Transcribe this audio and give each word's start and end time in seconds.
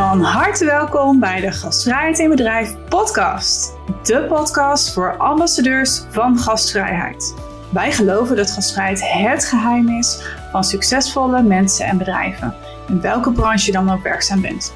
Van 0.00 0.22
harte 0.22 0.64
welkom 0.64 1.20
bij 1.20 1.40
de 1.40 1.52
Gastvrijheid 1.52 2.18
in 2.18 2.28
Bedrijf 2.28 2.74
podcast. 2.88 3.74
De 4.02 4.24
podcast 4.28 4.92
voor 4.92 5.16
ambassadeurs 5.16 6.02
van 6.10 6.38
gastvrijheid. 6.38 7.34
Wij 7.72 7.92
geloven 7.92 8.36
dat 8.36 8.50
gastvrijheid 8.50 9.00
het 9.12 9.44
geheim 9.44 9.88
is 9.88 10.22
van 10.52 10.64
succesvolle 10.64 11.42
mensen 11.42 11.86
en 11.86 11.98
bedrijven, 11.98 12.54
in 12.88 13.00
welke 13.00 13.32
branche 13.32 13.66
je 13.66 13.72
dan 13.72 13.90
ook 13.90 14.02
werkzaam 14.02 14.40
bent. 14.40 14.72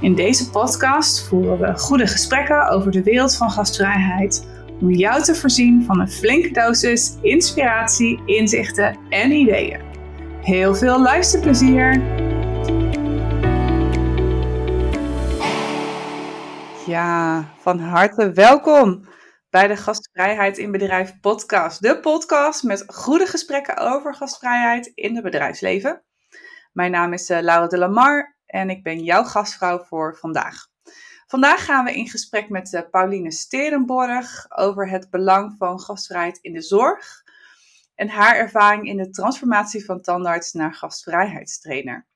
In 0.00 0.14
deze 0.14 0.50
podcast 0.50 1.28
voeren 1.28 1.58
we 1.58 1.78
goede 1.78 2.06
gesprekken 2.06 2.68
over 2.68 2.90
de 2.90 3.02
wereld 3.02 3.36
van 3.36 3.50
gastvrijheid 3.50 4.46
om 4.80 4.90
jou 4.90 5.22
te 5.22 5.34
voorzien 5.34 5.84
van 5.84 6.00
een 6.00 6.10
flinke 6.10 6.50
dosis 6.50 7.14
inspiratie, 7.22 8.22
inzichten 8.26 8.96
en 9.08 9.32
ideeën. 9.32 9.80
Heel 10.40 10.74
veel 10.74 11.02
luisterplezier! 11.02 12.02
Ja, 16.86 17.44
van 17.58 17.78
harte 17.78 18.32
welkom 18.32 19.08
bij 19.50 19.68
de 19.68 19.76
Gastvrijheid 19.76 20.58
in 20.58 20.72
Bedrijf 20.72 21.20
podcast. 21.20 21.82
De 21.82 22.00
podcast 22.00 22.62
met 22.62 22.84
goede 22.86 23.26
gesprekken 23.26 23.76
over 23.76 24.14
gastvrijheid 24.14 24.86
in 24.94 25.14
het 25.14 25.24
bedrijfsleven. 25.24 26.04
Mijn 26.72 26.90
naam 26.90 27.12
is 27.12 27.30
uh, 27.30 27.40
Laura 27.40 27.66
de 27.66 27.78
Lamar 27.78 28.36
en 28.46 28.70
ik 28.70 28.82
ben 28.82 28.98
jouw 28.98 29.24
gastvrouw 29.24 29.84
voor 29.84 30.16
vandaag. 30.16 30.66
Vandaag 31.26 31.64
gaan 31.64 31.84
we 31.84 31.94
in 31.94 32.08
gesprek 32.08 32.48
met 32.48 32.72
uh, 32.72 32.80
Pauline 32.90 33.32
Sterenborg 33.32 34.46
over 34.48 34.88
het 34.88 35.10
belang 35.10 35.54
van 35.58 35.80
gastvrijheid 35.80 36.38
in 36.38 36.52
de 36.52 36.62
zorg 36.62 37.22
en 37.94 38.08
haar 38.08 38.36
ervaring 38.36 38.86
in 38.86 38.96
de 38.96 39.10
transformatie 39.10 39.84
van 39.84 40.00
tandarts 40.00 40.52
naar 40.52 40.74
gastvrijheidstrainer. 40.74 42.06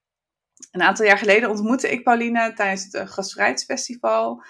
Een 0.71 0.83
aantal 0.83 1.07
jaar 1.07 1.19
geleden 1.19 1.51
ontmoette 1.51 1.91
ik 1.91 2.03
Pauline 2.05 2.53
tijdens 2.53 2.85
het 2.85 2.95
eh, 2.95 3.07
Gastvrijheidsfestival. 3.07 4.43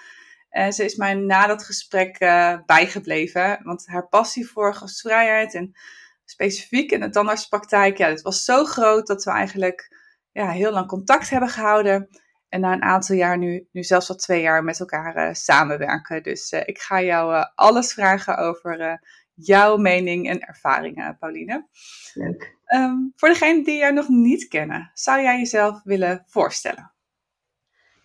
En 0.49 0.73
ze 0.73 0.83
is 0.83 0.95
mij 0.95 1.13
na 1.13 1.47
dat 1.47 1.63
gesprek 1.63 2.21
uh, 2.21 2.57
bijgebleven. 2.65 3.59
Want 3.63 3.87
haar 3.87 4.07
passie 4.07 4.47
voor 4.47 4.75
gastvrijheid 4.75 5.53
en 5.53 5.77
specifiek 6.25 6.91
in 6.91 6.99
de 6.99 7.09
tandartspraktijk, 7.09 7.97
ja, 7.97 8.07
het 8.07 8.21
was 8.21 8.43
zo 8.43 8.65
groot 8.65 9.07
dat 9.07 9.23
we 9.23 9.31
eigenlijk 9.31 9.95
ja, 10.31 10.49
heel 10.49 10.71
lang 10.71 10.87
contact 10.87 11.29
hebben 11.29 11.49
gehouden. 11.49 12.07
En 12.49 12.59
na 12.59 12.73
een 12.73 12.83
aantal 12.83 13.15
jaar 13.15 13.37
nu, 13.37 13.67
nu 13.71 13.83
zelfs 13.83 14.09
al 14.09 14.15
twee 14.15 14.41
jaar 14.41 14.63
met 14.63 14.79
elkaar 14.79 15.27
uh, 15.27 15.33
samenwerken. 15.33 16.23
Dus 16.23 16.51
ik 16.51 16.79
ga 16.79 17.01
jou 17.01 17.45
alles 17.55 17.93
vragen 17.93 18.37
over 18.37 18.99
jouw 19.39 19.77
mening 19.77 20.29
en 20.29 20.39
ervaringen, 20.39 21.17
Pauline. 21.19 21.67
Leuk. 22.13 22.57
Um, 22.75 23.13
voor 23.15 23.29
degenen 23.29 23.63
die 23.63 23.77
jou 23.77 23.93
nog 23.93 24.07
niet 24.07 24.47
kennen, 24.47 24.91
zou 24.93 25.21
jij 25.21 25.37
jezelf 25.37 25.81
willen 25.83 26.23
voorstellen? 26.27 26.91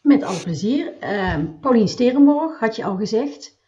Met 0.02 0.22
alle 0.22 0.38
plezier. 0.38 0.92
Uh, 1.00 1.38
Paulien 1.60 1.88
Sterenborg, 1.88 2.58
had 2.58 2.76
je 2.76 2.84
al 2.84 2.96
gezegd. 2.96 3.58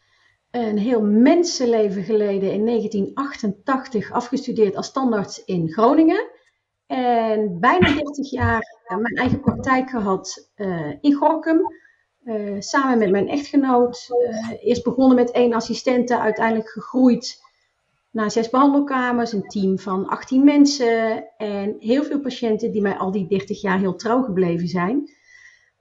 Een 0.51 0.77
heel 0.77 1.01
mensenleven 1.01 2.03
geleden 2.03 2.51
in 2.53 2.65
1988 2.65 4.11
afgestudeerd 4.11 4.75
als 4.75 4.87
standaard 4.87 5.41
in 5.45 5.69
Groningen. 5.69 6.29
En 6.87 7.59
bijna 7.59 7.93
30 7.93 8.31
jaar 8.31 8.77
uh, 8.87 8.97
mijn 8.97 9.15
eigen 9.15 9.39
praktijk 9.39 9.89
gehad 9.89 10.49
uh, 10.55 10.93
in 11.01 11.13
Gorkum. 11.13 11.61
Uh, 12.23 12.55
samen 12.59 12.97
met 12.97 13.09
mijn 13.09 13.29
echtgenoot. 13.29 14.07
eerst 14.61 14.83
begonnen 14.83 15.15
met 15.15 15.31
één 15.31 15.53
assistente, 15.53 16.19
uiteindelijk 16.19 16.69
gegroeid 16.69 17.41
naar 18.17 18.31
zes 18.31 18.49
behandelkamers, 18.49 19.33
een 19.33 19.47
team 19.47 19.79
van 19.79 20.07
18 20.07 20.43
mensen 20.43 21.27
en 21.37 21.75
heel 21.79 22.03
veel 22.03 22.19
patiënten 22.19 22.71
die 22.71 22.81
mij 22.81 22.97
al 22.97 23.11
die 23.11 23.27
30 23.27 23.61
jaar 23.61 23.79
heel 23.79 23.95
trouw 23.95 24.21
gebleven 24.21 24.67
zijn. 24.67 25.11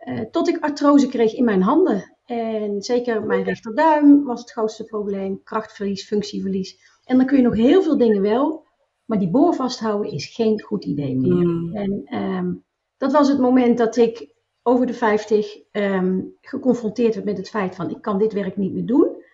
Uh, 0.04 0.20
tot 0.20 0.48
ik 0.48 0.58
artrose 0.58 1.08
kreeg 1.08 1.34
in 1.34 1.44
mijn 1.44 1.62
handen. 1.62 2.16
En 2.24 2.82
zeker 2.82 3.22
mijn 3.22 3.42
rechterduim 3.42 4.24
was 4.24 4.40
het 4.40 4.50
grootste 4.50 4.84
probleem. 4.84 5.42
Krachtverlies, 5.42 6.06
functieverlies. 6.06 6.78
En 7.04 7.16
dan 7.16 7.26
kun 7.26 7.36
je 7.36 7.42
nog 7.42 7.54
heel 7.54 7.82
veel 7.82 7.98
dingen 7.98 8.22
wel. 8.22 8.66
Maar 9.04 9.18
die 9.18 9.30
boor 9.30 9.54
vasthouden 9.54 10.12
is 10.12 10.34
geen 10.34 10.62
goed 10.62 10.84
idee 10.84 11.16
meer. 11.16 11.46
Mm. 11.46 11.74
En 11.74 12.18
um, 12.22 12.64
dat 12.96 13.12
was 13.12 13.28
het 13.28 13.38
moment 13.38 13.78
dat 13.78 13.96
ik 13.96 14.34
over 14.62 14.86
de 14.86 14.94
50 14.94 15.56
um, 15.56 15.62
ehm, 15.70 16.20
geconfronteerd 16.40 17.14
werd 17.14 17.26
met 17.26 17.36
het 17.36 17.48
feit 17.48 17.74
van 17.74 17.90
ik 17.90 18.02
kan 18.02 18.18
dit 18.18 18.32
werk 18.32 18.56
niet 18.56 18.72
meer 18.72 18.86
doen. 18.86 19.24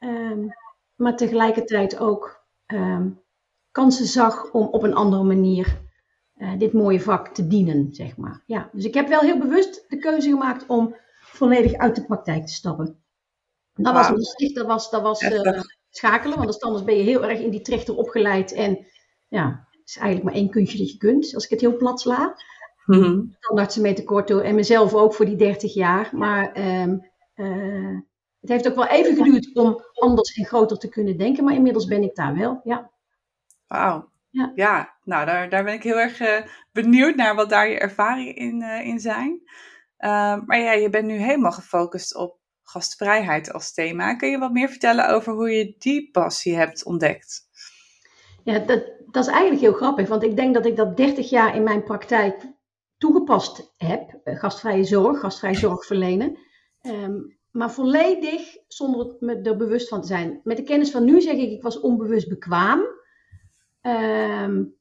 Um, 0.00 0.48
maar 0.96 1.16
tegelijkertijd 1.16 1.98
ook 1.98 2.39
kansen 3.70 4.06
zag 4.06 4.50
om 4.52 4.66
op 4.66 4.82
een 4.82 4.94
andere 4.94 5.22
manier 5.22 5.80
uh, 6.36 6.58
dit 6.58 6.72
mooie 6.72 7.00
vak 7.00 7.28
te 7.28 7.46
dienen, 7.46 7.88
zeg 7.90 8.16
maar. 8.16 8.42
Ja, 8.46 8.70
dus 8.72 8.84
ik 8.84 8.94
heb 8.94 9.08
wel 9.08 9.20
heel 9.20 9.38
bewust 9.38 9.84
de 9.88 9.98
keuze 9.98 10.28
gemaakt 10.28 10.66
om 10.66 10.96
volledig 11.20 11.74
uit 11.74 11.94
de 11.94 12.04
praktijk 12.04 12.46
te 12.46 12.52
stappen. 12.52 13.02
Dat 13.74 13.94
wow. 13.94 14.02
was 14.02 14.10
lastig, 14.10 14.52
dat 14.52 14.66
was, 14.66 14.90
dat 14.90 15.02
was 15.02 15.22
uh, 15.22 15.60
schakelen, 15.90 16.38
want 16.38 16.60
anders 16.60 16.84
ben 16.84 16.96
je 16.96 17.02
heel 17.02 17.24
erg 17.24 17.40
in 17.40 17.50
die 17.50 17.60
trechter 17.60 17.96
opgeleid. 17.96 18.52
En 18.52 18.86
ja, 19.28 19.68
het 19.70 19.88
is 19.88 19.96
eigenlijk 19.96 20.24
maar 20.24 20.42
één 20.42 20.50
kunstje 20.50 20.78
dat 20.78 20.90
je 20.90 20.96
kunt, 20.96 21.34
als 21.34 21.44
ik 21.44 21.50
het 21.50 21.60
heel 21.60 21.76
plat 21.76 22.00
sla. 22.00 22.34
Mm-hmm. 22.86 23.36
Tandartsen 23.40 23.82
mee 23.82 23.94
tekort 23.94 24.28
door 24.28 24.40
en 24.40 24.54
mezelf 24.54 24.94
ook 24.94 25.14
voor 25.14 25.26
die 25.26 25.36
30 25.36 25.74
jaar. 25.74 26.10
Maar 26.12 26.56
um, 26.82 27.10
uh, 27.34 27.98
het 28.40 28.50
heeft 28.50 28.68
ook 28.68 28.74
wel 28.74 28.86
even 28.86 29.16
geduurd 29.16 29.56
om 29.56 29.84
anders 29.94 30.32
en 30.32 30.44
groter 30.44 30.78
te 30.78 30.88
kunnen 30.88 31.16
denken, 31.16 31.44
maar 31.44 31.54
inmiddels 31.54 31.86
ben 31.86 32.02
ik 32.02 32.14
daar 32.14 32.34
wel, 32.34 32.60
ja. 32.64 32.90
Wauw, 33.66 34.10
ja. 34.30 34.52
ja, 34.54 34.96
nou 35.04 35.26
daar, 35.26 35.48
daar 35.48 35.64
ben 35.64 35.74
ik 35.74 35.82
heel 35.82 35.98
erg 35.98 36.20
uh, 36.20 36.46
benieuwd 36.72 37.14
naar 37.14 37.34
wat 37.34 37.50
daar 37.50 37.68
je 37.68 37.78
ervaringen 37.78 38.36
in, 38.36 38.62
uh, 38.62 38.86
in 38.86 39.00
zijn. 39.00 39.40
Uh, 39.98 40.36
maar 40.46 40.58
ja, 40.58 40.72
je 40.72 40.90
bent 40.90 41.06
nu 41.06 41.16
helemaal 41.16 41.52
gefocust 41.52 42.16
op 42.16 42.38
gastvrijheid 42.62 43.52
als 43.52 43.72
thema. 43.72 44.14
Kun 44.14 44.30
je 44.30 44.38
wat 44.38 44.52
meer 44.52 44.68
vertellen 44.68 45.08
over 45.08 45.32
hoe 45.32 45.50
je 45.50 45.74
die 45.78 46.10
passie 46.10 46.56
hebt 46.56 46.84
ontdekt? 46.84 47.48
Ja, 48.44 48.58
dat, 48.58 48.84
dat 49.06 49.24
is 49.24 49.30
eigenlijk 49.30 49.60
heel 49.60 49.72
grappig, 49.72 50.08
want 50.08 50.22
ik 50.22 50.36
denk 50.36 50.54
dat 50.54 50.66
ik 50.66 50.76
dat 50.76 50.96
30 50.96 51.30
jaar 51.30 51.54
in 51.54 51.62
mijn 51.62 51.82
praktijk 51.82 52.46
toegepast 52.98 53.74
heb. 53.76 54.20
Eh, 54.24 54.38
gastvrije 54.38 54.84
zorg, 54.84 55.20
gastvrije 55.20 55.54
zorg 55.54 55.86
verlenen. 55.86 56.38
Um, 56.82 57.38
maar 57.50 57.70
volledig 57.70 58.56
zonder 58.68 59.16
me 59.20 59.40
er 59.40 59.56
bewust 59.56 59.88
van 59.88 60.00
te 60.00 60.06
zijn. 60.06 60.40
Met 60.44 60.56
de 60.56 60.62
kennis 60.62 60.90
van 60.90 61.04
nu 61.04 61.20
zeg 61.20 61.36
ik, 61.36 61.50
ik 61.50 61.62
was 61.62 61.80
onbewust 61.80 62.28
bekwaam. 62.28 62.80
Um, 63.82 64.74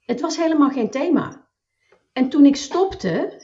het 0.00 0.20
was 0.20 0.36
helemaal 0.36 0.70
geen 0.70 0.90
thema. 0.90 1.48
En 2.12 2.28
toen 2.28 2.44
ik 2.44 2.56
stopte, 2.56 3.42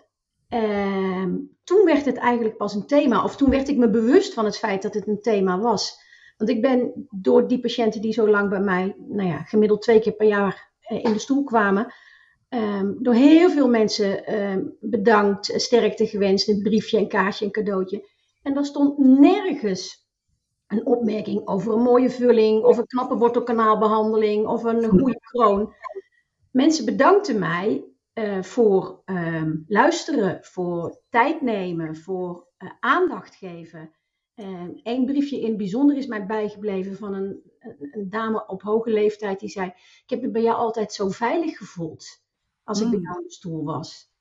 um, 0.49 1.57
toen 1.65 1.85
werd 1.85 2.05
het 2.05 2.17
eigenlijk 2.17 2.57
pas 2.57 2.75
een 2.75 2.87
thema. 2.87 3.25
Of 3.25 3.37
toen 3.37 3.51
werd 3.51 3.69
ik 3.69 3.77
me 3.77 3.91
bewust 3.91 4.35
van 4.35 4.45
het 4.45 4.59
feit 4.59 4.83
dat 4.83 4.95
het 4.95 5.07
een 5.07 5.21
thema 5.21 5.59
was. 5.59 6.03
Want 6.37 6.51
ik 6.51 6.63
ben 6.63 7.09
door 7.11 7.49
die 7.49 7.61
patiënten 7.61 8.01
die 8.01 8.13
zo 8.13 8.29
lang 8.29 8.49
bij 8.49 8.61
mij, 8.61 8.97
nou 8.99 9.29
ja, 9.29 9.43
gemiddeld 9.43 9.83
twee 9.83 10.01
keer 10.01 10.13
per 10.13 10.27
jaar 10.27 10.73
uh, 10.89 11.05
in 11.05 11.13
de 11.13 11.19
stoel 11.19 11.45
kwamen, 11.45 11.95
um, 12.49 12.97
door 13.03 13.15
heel 13.15 13.51
veel 13.51 13.69
mensen 13.69 14.25
bedankt, 14.81 15.53
sterkte 15.61 16.07
gewenst, 16.07 16.49
een 16.49 16.63
briefje, 16.63 16.99
een 16.99 17.09
kaartje, 17.09 17.45
een 17.45 17.51
cadeautje. 17.51 18.13
En 18.45 18.55
daar 18.55 18.65
stond 18.65 18.99
nergens 18.99 20.09
een 20.67 20.87
opmerking 20.87 21.47
over 21.47 21.73
een 21.73 21.83
mooie 21.83 22.11
vulling, 22.11 22.65
of 22.65 22.79
een 22.79 22.87
knappe 22.87 23.17
wortelkanaalbehandeling, 23.17 24.47
of 24.47 24.65
een 24.65 24.89
goede 24.89 25.21
kroon. 25.21 25.75
Mensen 26.51 26.85
bedankten 26.85 27.39
mij 27.39 27.85
uh, 28.15 28.43
voor 28.43 29.03
um, 29.05 29.65
luisteren, 29.69 30.39
voor 30.43 31.01
tijd 31.09 31.41
nemen, 31.41 31.97
voor 31.97 32.47
uh, 32.59 32.71
aandacht 32.81 33.35
geven. 33.35 33.91
Eén 34.35 35.01
uh, 35.01 35.05
briefje 35.05 35.41
in 35.41 35.49
het 35.49 35.57
bijzonder 35.57 35.97
is 35.97 36.07
mij 36.07 36.27
bijgebleven 36.27 36.97
van 36.97 37.15
een, 37.15 37.43
een, 37.59 37.89
een, 37.91 38.11
dame 38.11 38.47
op 38.47 38.63
hoge 38.63 38.91
leeftijd 38.91 39.41
die 39.41 39.49
zei: 39.49 39.67
Ik 39.67 40.05
heb 40.07 40.21
me 40.21 40.31
bij 40.31 40.43
jou 40.43 40.57
altijd 40.57 40.93
zo 40.93 41.09
veilig 41.09 41.57
gevoeld 41.57 42.23
als 42.65 42.81
mm. 42.81 42.87
ik 42.87 42.93
bij 42.93 43.01
jou 43.01 43.19
in 43.19 43.27
de 43.27 43.33
stoel 43.33 43.65
was. 43.65 44.13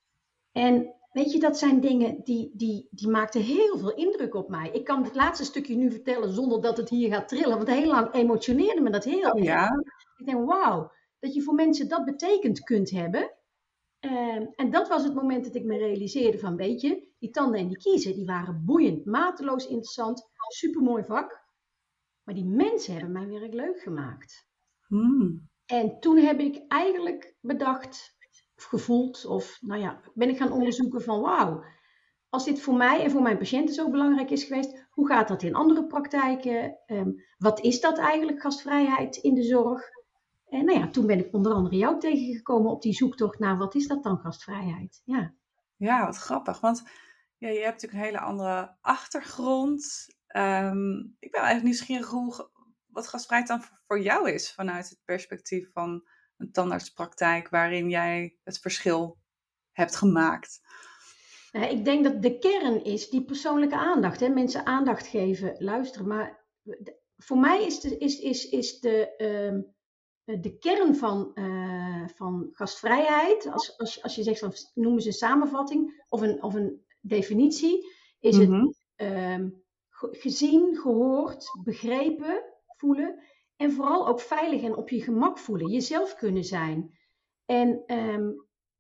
En 0.52 0.96
Weet 1.14 1.32
je, 1.32 1.40
dat 1.40 1.58
zijn 1.58 1.80
dingen 1.80 2.22
die, 2.24 2.52
die, 2.54 2.88
die 2.92 3.08
maakten 3.08 3.42
heel 3.42 3.78
veel 3.78 3.94
indruk 3.94 4.36
op 4.36 4.50
mij. 4.50 4.70
Ik 4.72 4.84
kan 4.84 5.04
het 5.04 5.16
laatste 5.16 5.46
stukje 5.46 5.76
nu 5.76 5.92
vertellen 5.92 6.34
zonder 6.34 6.62
dat 6.62 6.78
het 6.78 6.90
hier 6.90 7.14
gaat 7.14 7.28
trillen. 7.28 7.56
Want 7.56 7.68
heel 7.68 7.88
lang 7.88 8.14
emotioneerde 8.14 8.82
me 8.82 8.90
dat 8.90 9.04
heel 9.04 9.32
oh, 9.32 9.44
ja. 9.44 9.70
Ik 10.18 10.26
denk, 10.26 10.46
wauw, 10.46 10.92
dat 11.20 11.34
je 11.34 11.42
voor 11.42 11.54
mensen 11.54 11.88
dat 11.88 12.06
betekend 12.06 12.64
kunt 12.64 12.90
hebben. 12.90 13.32
Uh, 14.02 14.48
en 14.56 14.72
dat 14.72 14.88
was 14.88 15.04
het 15.04 15.14
moment 15.14 15.44
dat 15.44 15.56
ik 15.56 15.64
me 15.64 15.78
realiseerde 15.78 16.38
van, 16.38 16.56
weet 16.56 16.82
je, 16.82 17.08
die 17.20 17.30
tanden 17.30 17.60
en 17.60 17.68
die 17.68 17.78
kiezen, 17.78 18.14
die 18.14 18.26
waren 18.26 18.64
boeiend, 18.66 19.06
mateloos 19.06 19.68
interessant, 19.68 20.28
supermooi 20.48 21.04
vak. 21.04 21.42
Maar 22.24 22.36
die 22.36 22.46
mensen 22.46 22.94
hebben 22.94 23.12
mijn 23.12 23.30
werk 23.30 23.54
leuk 23.54 23.80
gemaakt. 23.80 24.48
Hmm. 24.88 25.50
En 25.66 26.00
toen 26.00 26.18
heb 26.18 26.40
ik 26.40 26.62
eigenlijk 26.68 27.36
bedacht, 27.40 28.16
gevoeld 28.56 29.26
of 29.26 29.58
nou 29.62 29.82
ja, 29.82 30.00
ben 30.14 30.30
ik 30.30 30.38
gaan 30.38 30.52
onderzoeken 30.52 31.02
van 31.02 31.22
wauw, 31.22 31.64
als 32.34 32.46
dit 32.46 32.62
voor 32.62 32.76
mij 32.76 33.04
en 33.04 33.12
voor 33.12 33.22
mijn 33.22 33.38
patiënten 33.38 33.76
zo 33.76 33.90
belangrijk 33.90 34.30
is 34.30 34.44
geweest, 34.44 34.88
hoe 34.90 35.08
gaat 35.08 35.28
dat 35.28 35.44
in 35.44 35.56
andere 35.56 35.86
praktijken? 35.86 36.78
Um, 36.88 37.24
wat 37.38 37.60
is 37.60 37.82
dat 37.82 37.98
eigenlijk, 37.98 38.42
gastvrijheid 38.42 39.16
in 39.16 39.34
de 39.34 39.44
zorg? 39.44 39.82
En 40.50 40.66
nou 40.66 40.80
ja, 40.80 40.88
toen 40.88 41.06
ben 41.06 41.20
ik 41.20 41.34
onder 41.34 41.54
andere 41.54 41.76
jou 41.76 42.00
tegengekomen 42.00 42.72
op 42.72 42.82
die 42.82 42.94
zoektocht 42.94 43.40
naar 43.40 43.58
wat 43.58 43.76
is 43.76 43.88
dat 43.88 44.04
dan, 44.04 44.18
gastvrijheid? 44.18 45.02
Ja, 45.06 45.34
ja 45.76 46.06
wat 46.06 46.18
grappig. 46.18 46.60
Want 46.60 46.84
ja, 47.38 47.48
je 47.50 47.60
hebt 47.60 47.82
natuurlijk 47.82 47.94
een 47.94 48.06
hele 48.06 48.20
andere 48.20 48.76
achtergrond. 48.82 50.08
Ehm, 50.28 50.98
ik 51.20 51.32
ben 51.32 51.42
eigenlijk 51.42 51.64
nieuwsgierig 51.64 52.10
hoe, 52.10 52.50
wat 52.86 53.08
gastvrijheid 53.08 53.50
dan 53.50 53.64
voor 53.88 54.02
jou 54.02 54.32
is 54.32 54.54
vanuit 54.54 54.90
het 54.90 55.02
perspectief 55.06 55.72
van 55.72 56.08
een 56.44 56.52
tandartspraktijk 56.52 57.50
waarin 57.50 57.90
jij 57.90 58.38
het 58.44 58.60
verschil 58.60 59.18
hebt 59.72 59.96
gemaakt. 59.96 60.62
ik 61.52 61.86
denk 61.86 62.04
dat 62.04 62.22
de 62.22 62.38
kern 62.38 62.84
is 62.84 63.10
die 63.10 63.24
persoonlijke 63.24 63.76
aandacht. 63.76 64.20
Hè? 64.20 64.30
Mensen 64.30 64.66
aandacht 64.66 65.08
geven, 65.08 65.56
luisteren. 65.60 66.08
Maar 66.08 66.46
voor 67.18 67.38
mij 67.38 67.66
is 67.66 67.80
de, 67.80 67.98
is, 67.98 68.20
is, 68.20 68.50
is 68.50 68.80
de, 68.80 69.16
ehm, 69.16 69.62
de 70.42 70.58
kern 70.58 70.96
van, 70.96 71.32
uh, 71.36 72.08
van 72.08 72.50
gastvrijheid, 72.52 73.48
als, 73.48 73.78
als, 73.78 74.04
als 74.04 74.16
je 74.16 74.24
zegt 74.24 74.40
van 74.40 74.54
noemen 74.74 75.02
ze 75.02 75.08
een 75.08 75.14
samenvatting 75.14 76.04
of 76.10 76.22
een, 76.22 76.44
of 76.44 76.54
een 76.54 76.86
definitie, 77.02 77.92
is 78.20 78.38
het 78.38 78.50
mhm. 78.50 78.68
ehm, 78.96 79.50
gezien, 79.90 80.78
gehoord, 80.78 81.60
begrepen 81.64 82.44
voelen 82.78 83.24
en 83.56 83.72
vooral 83.72 84.08
ook 84.08 84.20
veilig 84.20 84.62
en 84.62 84.76
op 84.76 84.90
je 84.90 85.02
gemak 85.02 85.38
voelen, 85.38 85.72
jezelf 85.72 86.16
kunnen 86.16 86.44
zijn. 86.44 86.98
En 87.46 87.84
ehm, 87.86 88.32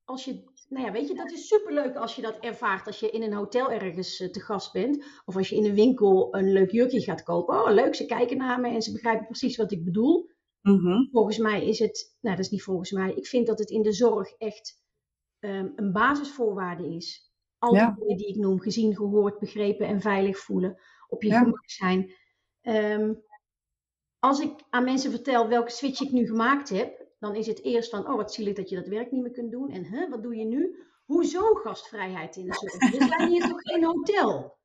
als 0.04 0.26
je, 0.26 0.44
nou 0.70 0.86
ja, 0.86 0.92
weet 0.92 1.08
je, 1.08 1.16
dat 1.16 1.32
is 1.32 1.48
superleuk 1.48 1.96
als 1.96 2.16
je 2.16 2.22
dat 2.22 2.40
ervaart 2.40 2.88
als 2.88 3.00
je 3.00 3.10
in 3.10 3.22
een 3.22 3.34
hotel 3.34 3.72
ergens 3.72 4.20
eh, 4.20 4.30
te 4.30 4.42
gast 4.42 4.74
bent. 4.74 5.06
Of 5.26 5.36
als 5.36 5.50
je 5.50 5.56
in 5.56 5.66
een 5.66 5.76
winkel 5.76 6.36
een 6.36 6.52
leuk 6.52 6.72
jurkje 6.72 7.02
gaat 7.02 7.24
kopen. 7.24 7.64
Oh, 7.64 7.72
leuk, 7.72 7.96
ze 7.96 8.06
kijken 8.06 8.38
naar 8.38 8.60
me 8.60 8.70
en 8.70 8.82
ze 8.82 8.92
begrijpen 8.92 9.26
precies 9.26 9.58
wat 9.58 9.72
ik 9.72 9.84
bedoel. 9.84 10.32
Mhm. 10.62 11.08
Volgens 11.12 11.38
mij 11.38 11.68
is 11.68 11.80
het, 11.80 12.18
nou 12.22 12.36
dat 12.36 12.46
is 12.46 12.52
niet 12.52 12.64
volgens 12.64 12.92
mij, 12.92 13.14
ik 13.14 13.28
vind 13.28 13.48
dat 13.48 13.60
het 13.60 13.70
in 13.70 13.82
de 13.82 13.94
zorg 13.94 14.34
echt 14.38 14.82
um, 15.40 15.74
een 15.76 15.92
basisvoorwaarde 15.92 16.96
is. 16.96 17.32
Al 17.58 17.72
die 17.72 17.94
dingen 17.96 18.18
die 18.18 18.28
ik 18.28 18.36
noem, 18.36 18.60
gezien, 18.60 18.96
gehoord, 18.96 19.40
begrepen 19.40 19.88
en 19.88 20.02
veilig 20.02 20.38
voelen, 20.38 20.78
op 21.08 21.24
je 21.24 21.32
gemak 21.32 21.70
zijn. 21.70 22.14
Um, 22.62 23.24
als 24.24 24.40
ik 24.40 24.64
aan 24.70 24.84
mensen 24.84 25.12
vertel 25.12 25.48
welke 25.48 25.72
switch 25.72 26.02
ik 26.02 26.12
nu 26.12 26.26
gemaakt 26.26 26.70
heb, 26.70 27.06
dan 27.20 27.36
is 27.36 27.48
het 27.48 27.64
eerst 27.64 27.90
van, 27.90 28.08
oh 28.08 28.16
wat 28.16 28.34
zielig 28.34 28.56
dat 28.56 28.70
je 28.70 28.76
dat 28.76 28.88
werk 28.88 29.12
niet 29.12 29.22
meer 29.22 29.32
kunt 29.32 29.52
doen. 29.52 29.70
En 29.70 30.10
wat 30.10 30.24
doe 30.24 30.36
je 30.36 30.46
nu? 30.46 30.84
Hoezo 31.06 31.54
gastvrijheid 31.54 32.36
in 32.36 32.46
de 32.46 32.54
zorg? 32.54 32.92
We 32.92 33.06
zijn 33.06 33.30
hier 33.30 33.48
toch 33.48 33.62
geen 33.62 33.84
hotel? 33.84 34.58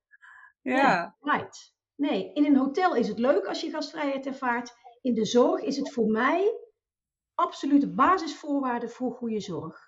Ja. 0.63 1.17
right. 1.21 1.75
Nee, 1.95 2.33
in 2.33 2.45
een 2.45 2.57
hotel 2.57 2.95
is 2.95 3.09
het 3.09 3.19
leuk 3.19 3.47
als 3.47 3.61
je 3.61 3.71
gastvrijheid 3.71 4.27
ervaart. 4.27 4.77
In 5.03 5.15
de 5.15 5.25
zorg 5.25 5.61
is 5.61 5.77
het 5.77 5.93
voor 5.93 6.07
mij 6.07 6.61
absolute 7.35 7.95
basisvoorwaarde 7.95 8.89
voor 8.89 9.13
goede 9.13 9.41
zorg. 9.41 9.88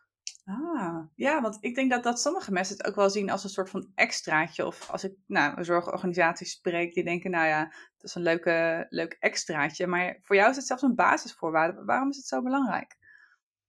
Ah, 0.51 0.99
ja, 1.15 1.41
want 1.41 1.59
ik 1.61 1.75
denk 1.75 1.91
dat, 1.91 2.03
dat 2.03 2.21
sommige 2.21 2.53
mensen 2.53 2.77
het 2.77 2.87
ook 2.87 2.95
wel 2.95 3.11
zien 3.11 3.31
als 3.31 3.45
een 3.45 3.51
soort 3.51 3.71
van 3.71 3.91
extraatje. 3.95 4.67
Of 4.67 4.91
als 4.91 5.05
ik 5.05 5.15
nou, 5.27 5.59
een 5.59 5.65
zorgorganisatie 5.65 6.47
spreek, 6.47 6.95
die 6.95 7.05
denken, 7.05 7.31
nou 7.31 7.47
ja, 7.47 7.65
dat 7.65 8.05
is 8.05 8.15
een 8.15 8.23
leuke, 8.23 8.87
leuk 8.89 9.17
extraatje. 9.21 9.87
Maar 9.87 10.19
voor 10.23 10.37
jou 10.37 10.51
is 10.51 10.57
het 10.57 10.67
zelfs 10.67 10.83
een 10.83 10.95
basisvoorwaarde. 10.95 11.85
Waarom 11.85 12.09
is 12.09 12.17
het 12.17 12.27
zo 12.27 12.43
belangrijk? 12.43 12.97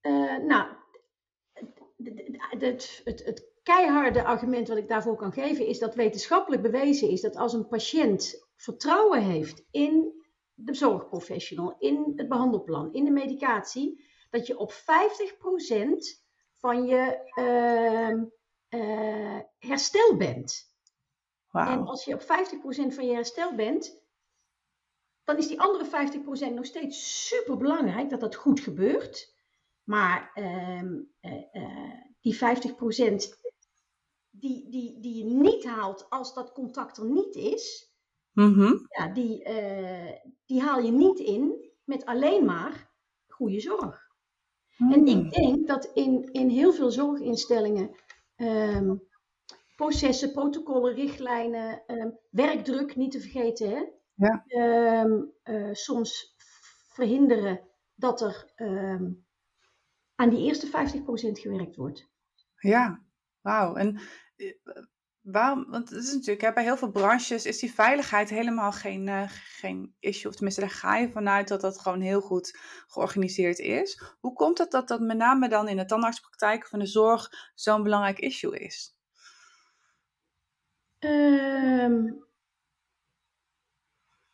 Uh, 0.01 0.37
nou, 0.37 0.67
het, 2.59 3.01
het, 3.03 3.23
het 3.25 3.49
keiharde 3.63 4.23
argument 4.23 4.67
wat 4.67 4.77
ik 4.77 4.87
daarvoor 4.87 5.15
kan 5.15 5.31
geven 5.31 5.67
is 5.67 5.79
dat 5.79 5.95
wetenschappelijk 5.95 6.61
bewezen 6.61 7.09
is 7.09 7.21
dat 7.21 7.35
als 7.35 7.53
een 7.53 7.67
patiënt 7.67 8.47
vertrouwen 8.55 9.23
heeft 9.23 9.63
in 9.71 10.21
de 10.53 10.73
zorgprofessional, 10.73 11.75
in 11.79 12.13
het 12.15 12.27
behandelplan, 12.27 12.93
in 12.93 13.05
de 13.05 13.11
medicatie, 13.11 14.05
dat 14.29 14.47
je 14.47 14.57
op 14.57 14.71
50% 14.71 16.21
van 16.61 16.85
je 16.85 17.31
uh, 18.69 19.39
herstel 19.69 20.17
bent. 20.17 20.69
En 21.51 21.85
als 21.85 22.05
je 22.05 22.13
op 22.13 22.21
50% 22.21 22.25
van 22.93 23.05
je 23.05 23.13
herstel 23.13 23.55
bent, 23.55 23.99
dan 25.23 25.37
is 25.37 25.47
die 25.47 25.61
andere 25.61 26.09
50% 26.49 26.53
nog 26.53 26.65
steeds 26.65 27.27
super 27.27 27.57
belangrijk 27.57 28.09
dat 28.09 28.19
dat 28.19 28.35
goed 28.35 28.59
gebeurt. 28.59 29.35
Maar 29.83 30.31
uh, 30.35 30.81
uh, 31.21 32.01
die 32.21 32.35
50% 32.35 32.39
die, 34.29 34.69
die, 34.69 34.99
die 34.99 35.15
je 35.15 35.23
niet 35.23 35.65
haalt 35.65 36.09
als 36.09 36.33
dat 36.33 36.51
contact 36.51 36.97
er 36.97 37.05
niet 37.05 37.35
is, 37.35 37.95
mm 38.31 38.87
ja, 38.89 39.07
die, 39.07 39.43
die 40.45 40.61
haal 40.61 40.79
je 40.79 40.91
niet 40.91 41.19
in 41.19 41.71
met 41.83 42.05
alleen 42.05 42.45
maar 42.45 42.91
goede 43.27 43.59
zorg. 43.59 44.00
En 44.77 45.07
ik 45.07 45.15
hmm. 45.15 45.29
denk 45.29 45.67
dat 45.67 45.85
in, 45.93 46.29
in 46.31 46.49
heel 46.49 46.73
veel 46.73 46.91
zorginstellingen 46.91 47.95
ehm, 48.35 48.95
processen, 49.75 50.31
protocollen, 50.31 50.93
richtlijnen, 50.93 51.83
um, 51.87 52.17
werkdruk 52.29 52.95
niet 52.95 53.11
te 53.11 53.19
vergeten, 53.19 53.69
hè? 53.69 53.83
Ja. 54.15 54.43
Ehm, 54.47 55.21
eh, 55.43 55.73
soms 55.73 56.35
verhinderen 56.93 57.61
dat 57.95 58.21
er 58.21 58.51
aan 60.15 60.29
die 60.29 60.45
eerste 60.45 60.67
50% 60.67 61.39
gewerkt 61.39 61.75
wordt. 61.75 62.09
Ja, 62.55 63.05
wauw. 63.41 63.75
En 63.75 63.99
eh, 64.35 64.53
waarom, 65.21 65.65
want 65.69 65.89
het 65.89 66.03
is 66.03 66.13
natuurlijk, 66.13 66.41
hè, 66.41 66.53
bij 66.53 66.63
heel 66.63 66.77
veel 66.77 66.91
branches 66.91 67.45
is 67.45 67.59
die 67.59 67.73
veiligheid 67.73 68.29
helemaal 68.29 68.71
geen, 68.71 69.07
uh, 69.07 69.23
geen 69.27 69.95
issue. 69.99 70.29
Of 70.29 70.35
tenminste, 70.35 70.61
daar 70.61 70.69
ga 70.69 70.97
je 70.97 71.09
vanuit 71.09 71.47
dat 71.47 71.61
dat 71.61 71.79
gewoon 71.79 72.01
heel 72.01 72.21
goed 72.21 72.57
georganiseerd 72.87 73.59
is. 73.59 74.01
Hoe 74.19 74.33
komt 74.33 74.57
het 74.57 74.71
dat 74.71 74.87
dat 74.87 74.99
met 74.99 75.17
name 75.17 75.49
dan 75.49 75.67
in 75.67 75.77
de 75.77 75.85
tandartspraktijk 75.85 76.67
van 76.67 76.79
de 76.79 76.85
zorg 76.85 77.51
zo'n 77.55 77.83
belangrijk 77.83 78.19
issue 78.19 78.59
is? 78.59 78.95
Um, 80.99 82.25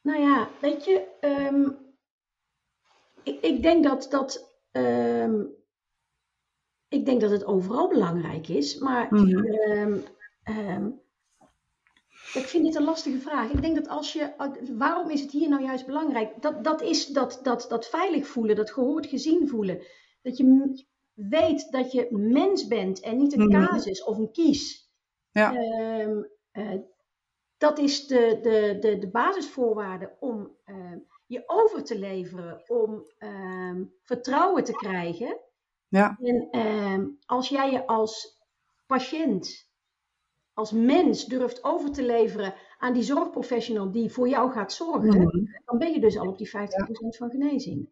nou 0.01 0.19
ja, 0.19 0.49
weet 0.61 0.85
je, 0.85 1.07
um, 1.21 1.77
ik, 3.23 3.41
ik, 3.41 3.61
denk 3.61 3.83
dat 3.83 4.07
dat. 4.09 4.55
Um, 4.71 5.55
ik 6.87 7.05
denk 7.05 7.21
dat 7.21 7.31
het 7.31 7.45
overal 7.45 7.87
belangrijk 7.87 8.47
is, 8.47 8.77
maar 8.77 9.07
mm 9.09 10.15
Ehm, 10.47 10.89
ik 12.33 12.47
vind 12.47 12.65
dit 12.65 12.75
een 12.75 12.83
lastige 12.83 13.19
vraag. 13.19 13.51
Ik 13.51 13.61
denk 13.61 13.75
dat 13.75 13.87
als 13.87 14.13
je. 14.13 14.33
Waarom 14.77 15.09
is 15.09 15.21
het 15.21 15.31
hier 15.31 15.49
nou 15.49 15.63
juist 15.63 15.85
belangrijk? 15.85 16.41
Dat, 16.41 16.63
dat 16.63 16.81
is 16.81 17.05
dat, 17.05 17.39
dat, 17.43 17.65
dat 17.69 17.87
veilig 17.87 18.27
voelen, 18.27 18.55
dat 18.55 18.71
gehoord 18.71 19.05
gezien 19.05 19.47
voelen. 19.47 19.81
Dat 20.21 20.37
je 20.37 20.85
weet 21.13 21.71
dat 21.71 21.91
je 21.91 22.07
mens 22.11 22.67
bent 22.67 22.99
en 22.99 23.17
niet 23.17 23.33
een 23.33 23.47
mhm. 23.47 23.65
casus 23.65 24.03
of 24.03 24.17
een 24.17 24.31
kies. 24.31 24.91
Ja. 25.31 25.55
Ehm, 25.55 26.23
eh, 26.51 26.79
dat 27.57 27.77
is 27.77 28.07
de, 28.07 28.39
de, 28.41 28.77
de, 28.79 28.97
de 28.97 29.09
basisvoorwaarde 29.09 30.15
om 30.19 30.55
ehm, 30.63 30.97
je 31.25 31.43
over 31.45 31.83
te 31.83 31.99
leveren, 31.99 32.61
om 32.67 33.03
vertrouwen 34.03 34.63
te 34.63 34.71
krijgen. 34.73 35.39
Ja. 35.87 36.17
En 36.51 37.17
als 37.25 37.49
jij 37.49 37.71
je 37.71 37.87
als 37.87 38.41
patiënt 38.85 39.66
als 40.57 40.71
mens 40.71 41.25
durft 41.25 41.63
over 41.63 41.91
te 41.91 42.03
leveren 42.03 42.53
aan 42.77 42.93
die 42.93 43.03
zorgprofessional 43.03 43.91
die 43.91 44.11
voor 44.11 44.29
jou 44.29 44.51
gaat 44.51 44.73
zorgen, 44.73 45.21
mhm. 45.21 45.45
dan 45.65 45.77
ben 45.77 45.93
je 45.93 45.99
dus 45.99 46.17
al 46.17 46.27
op 46.27 46.37
die 46.37 46.49
50% 46.49 46.51
van 47.17 47.29
genezing. 47.29 47.89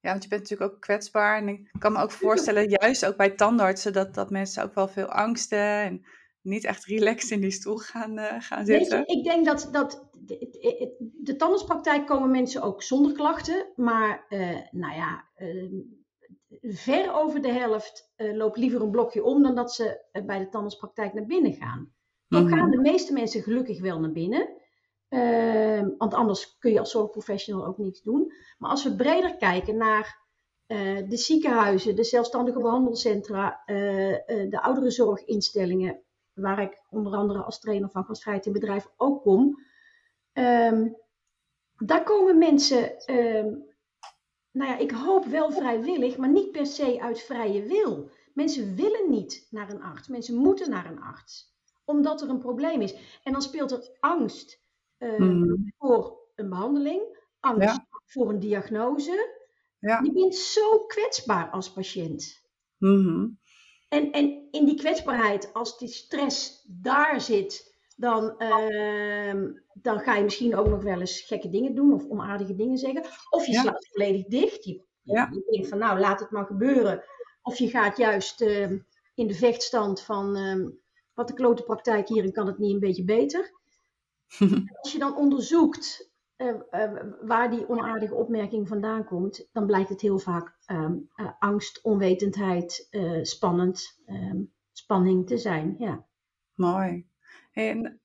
Ja, 0.00 0.10
want 0.10 0.22
je 0.22 0.28
bent 0.28 0.42
natuurlijk 0.42 0.72
ook 0.72 0.80
kwetsbaar. 0.80 1.38
En 1.38 1.48
ik 1.48 1.70
kan 1.78 1.92
me 1.92 2.02
ook 2.02 2.10
voorstellen, 2.10 2.68
juist 2.68 3.06
ook 3.06 3.16
bij 3.16 3.30
tandartsen, 3.30 3.92
dat, 3.92 4.14
dat 4.14 4.30
mensen 4.30 4.62
ook 4.62 4.74
wel 4.74 4.88
veel 4.88 5.06
angsten 5.06 5.58
en 5.58 6.06
niet 6.40 6.64
echt 6.64 6.84
relaxed 6.84 7.30
in 7.30 7.40
die 7.40 7.50
stoel 7.50 7.76
gaan, 7.76 8.18
uh, 8.18 8.40
gaan 8.40 8.66
zitten. 8.66 8.98
Weet 8.98 9.10
je, 9.10 9.16
ik 9.16 9.24
denk 9.24 9.44
dat, 9.44 9.68
dat 9.72 10.08
de, 10.18 11.10
de 11.22 11.36
tandartspraktijk 11.36 12.06
komen 12.06 12.30
mensen 12.30 12.62
ook 12.62 12.82
zonder 12.82 13.12
klachten. 13.12 13.66
Maar 13.74 14.26
uh, 14.28 14.58
nou 14.70 14.94
ja, 14.94 15.24
uh, 15.36 15.72
ver 16.62 17.12
over 17.14 17.42
de 17.42 17.52
helft 17.52 18.12
loopt 18.16 18.56
liever 18.56 18.82
een 18.82 18.90
blokje 18.90 19.24
om 19.24 19.42
dan 19.42 19.54
dat 19.54 19.72
ze 19.72 20.04
bij 20.26 20.38
de 20.38 20.48
tandartspraktijk 20.48 21.14
naar 21.14 21.26
binnen 21.26 21.52
gaan. 21.52 21.94
Dan 22.28 22.44
mhm. 22.44 22.54
gaan 22.54 22.70
de 22.70 22.80
meeste 22.80 23.12
mensen 23.12 23.42
gelukkig 23.42 23.80
wel 23.80 24.00
naar 24.00 24.12
binnen. 24.12 24.48
Ehm, 25.08 25.88
want 25.98 26.14
anders 26.14 26.58
kun 26.58 26.72
je 26.72 26.78
als 26.78 26.90
zorgprofessional 26.90 27.66
ook 27.66 27.78
niets 27.78 28.02
doen. 28.02 28.32
Maar 28.58 28.70
als 28.70 28.84
we 28.84 28.96
breder 28.96 29.36
kijken 29.36 29.76
naar 29.76 30.24
uh, 30.66 31.08
de 31.08 31.16
ziekenhuizen, 31.16 31.96
de 31.96 32.04
zelfstandige 32.04 32.60
behandelcentra, 32.60 33.62
uh, 33.66 34.10
uh, 34.10 34.18
de 34.26 34.62
ouderenzorginstellingen, 34.62 36.00
waar 36.34 36.62
ik 36.62 36.82
onder 36.90 37.12
andere 37.12 37.42
als 37.42 37.60
trainer 37.60 37.90
van 37.90 38.04
gastvrijheid 38.04 38.46
in 38.46 38.52
bedrijf 38.52 38.88
ook 38.96 39.22
kom. 39.22 39.64
Um, 40.32 40.96
daar 41.76 42.02
komen 42.02 42.38
mensen, 42.38 43.10
um, 43.16 43.64
nou 44.52 44.70
ja, 44.70 44.78
ik 44.78 44.90
hoop 44.90 45.24
wel 45.24 45.52
vrijwillig, 45.52 46.16
maar 46.16 46.30
niet 46.30 46.52
per 46.52 46.66
se 46.66 47.00
uit 47.00 47.20
vrije 47.20 47.62
wil. 47.62 48.10
Mensen 48.34 48.74
willen 48.74 49.10
niet 49.10 49.46
naar 49.50 49.70
een 49.70 49.82
arts, 49.82 50.08
mensen 50.08 50.34
moeten 50.34 50.70
naar 50.70 50.86
een 50.86 51.00
arts 51.00 51.55
omdat 51.86 52.22
er 52.22 52.28
een 52.28 52.38
probleem 52.38 52.80
is. 52.80 52.94
En 53.22 53.32
dan 53.32 53.42
speelt 53.42 53.70
er 53.70 53.96
angst 54.00 54.60
uh, 54.98 55.52
voor 55.78 56.18
een 56.34 56.48
behandeling, 56.48 57.02
angst 57.40 57.80
voor 58.06 58.28
een 58.28 58.40
diagnose. 58.40 59.34
Ja. 59.78 60.00
Je 60.02 60.12
bent 60.12 60.34
zo 60.34 60.78
kwetsbaar 60.78 61.50
als 61.50 61.72
patiënt. 61.72 62.44
Mm 62.78 63.38
En, 63.88 64.12
en 64.12 64.48
in 64.50 64.64
die 64.64 64.76
kwetsbaarheid, 64.76 65.52
als 65.52 65.78
die 65.78 65.88
stress 65.88 66.64
daar 66.68 67.20
zit, 67.20 67.74
dan, 67.96 68.38
ehm, 68.38 69.52
dan 69.74 69.98
ga 69.98 70.14
je 70.16 70.24
misschien 70.24 70.56
ook 70.56 70.68
nog 70.68 70.82
wel 70.82 71.00
eens 71.00 71.20
gekke 71.20 71.48
dingen 71.48 71.74
doen 71.74 71.92
of 71.92 72.08
onaardige 72.08 72.54
dingen 72.54 72.78
zeggen. 72.78 73.04
Of 73.30 73.46
je 73.46 73.52
Ja. 73.52 73.60
slaat 73.60 73.88
volledig 73.90 74.24
dicht. 74.26 74.64
Je, 74.64 74.84
Ja. 75.02 75.28
je 75.32 75.46
denkt 75.50 75.68
van 75.68 75.78
nou, 75.78 76.00
laat 76.00 76.20
het 76.20 76.30
maar 76.30 76.46
gebeuren. 76.46 77.04
Of 77.42 77.58
je 77.58 77.68
gaat 77.68 77.96
juist 77.96 78.40
ehm, 78.40 78.78
in 79.14 79.26
de 79.26 79.34
vechtstand 79.34 80.00
van 80.00 80.36
ehm, 80.36 80.68
wat 81.16 81.28
de 81.28 81.34
klote 81.34 81.62
praktijk 81.62 82.08
hier 82.08 82.24
en 82.24 82.32
kan 82.32 82.46
het 82.46 82.58
niet 82.58 82.72
een 82.72 82.80
beetje 82.80 83.04
beter. 83.04 83.52
Als 84.80 84.92
je 84.92 84.98
dan 84.98 85.16
onderzoekt 85.16 86.10
eh, 86.36 86.54
eh, 86.70 86.92
waar 87.20 87.50
die 87.50 87.68
onaardige 87.68 88.14
opmerking 88.14 88.68
vandaan 88.68 89.04
komt, 89.04 89.48
dan 89.52 89.66
blijkt 89.66 89.88
het 89.88 90.00
heel 90.00 90.18
vaak 90.18 90.56
eh, 90.66 90.90
angst, 91.38 91.82
onwetendheid, 91.82 92.88
spannend, 93.22 94.02
ehm, 94.06 94.42
spanning 94.72 95.26
te 95.26 95.38
zijn. 95.38 95.74
Ja. 95.78 96.06
Mooi. 96.54 97.06
En 97.52 98.00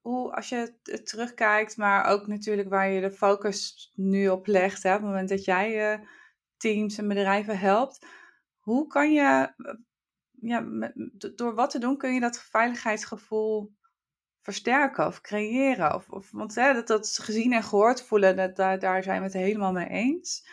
hoe, 0.00 0.34
als 0.34 0.48
je 0.48 0.74
terugkijkt, 1.04 1.76
maar 1.76 2.04
ook 2.04 2.26
natuurlijk 2.26 2.68
waar 2.68 2.90
je 2.90 3.00
de 3.00 3.10
focus 3.10 3.92
nu 3.94 4.28
op 4.28 4.46
legt, 4.46 4.82
hè, 4.82 4.94
op 4.94 5.00
het 5.00 5.08
moment 5.08 5.28
dat 5.28 5.44
jij 5.44 6.00
teams 6.56 6.98
en 6.98 7.08
bedrijven 7.08 7.58
helpt, 7.58 8.06
hoe 8.58 8.86
kan 8.86 9.12
je, 9.12 9.52
ja, 10.42 10.60
met- 10.60 11.32
door 11.36 11.54
wat 11.54 11.70
te 11.70 11.78
doen, 11.78 11.96
kun 11.96 12.14
je 12.14 12.20
dat 12.20 12.38
veiligheidsgevoel 12.38 13.72
versterken 14.40 15.06
of 15.06 15.20
creëren? 15.20 15.94
Of, 15.94 16.08
of, 16.10 16.30
want 16.30 16.54
hè, 16.54 16.72
dat, 16.72 16.86
dat 16.86 17.18
gezien 17.22 17.52
en 17.52 17.62
gehoord 17.62 18.02
voelen, 18.02 18.36
dat, 18.36 18.56
daar, 18.56 18.78
daar 18.78 19.02
zijn 19.02 19.18
we 19.18 19.24
het 19.24 19.32
helemaal 19.32 19.72
mee 19.72 19.88
eens. 19.88 20.48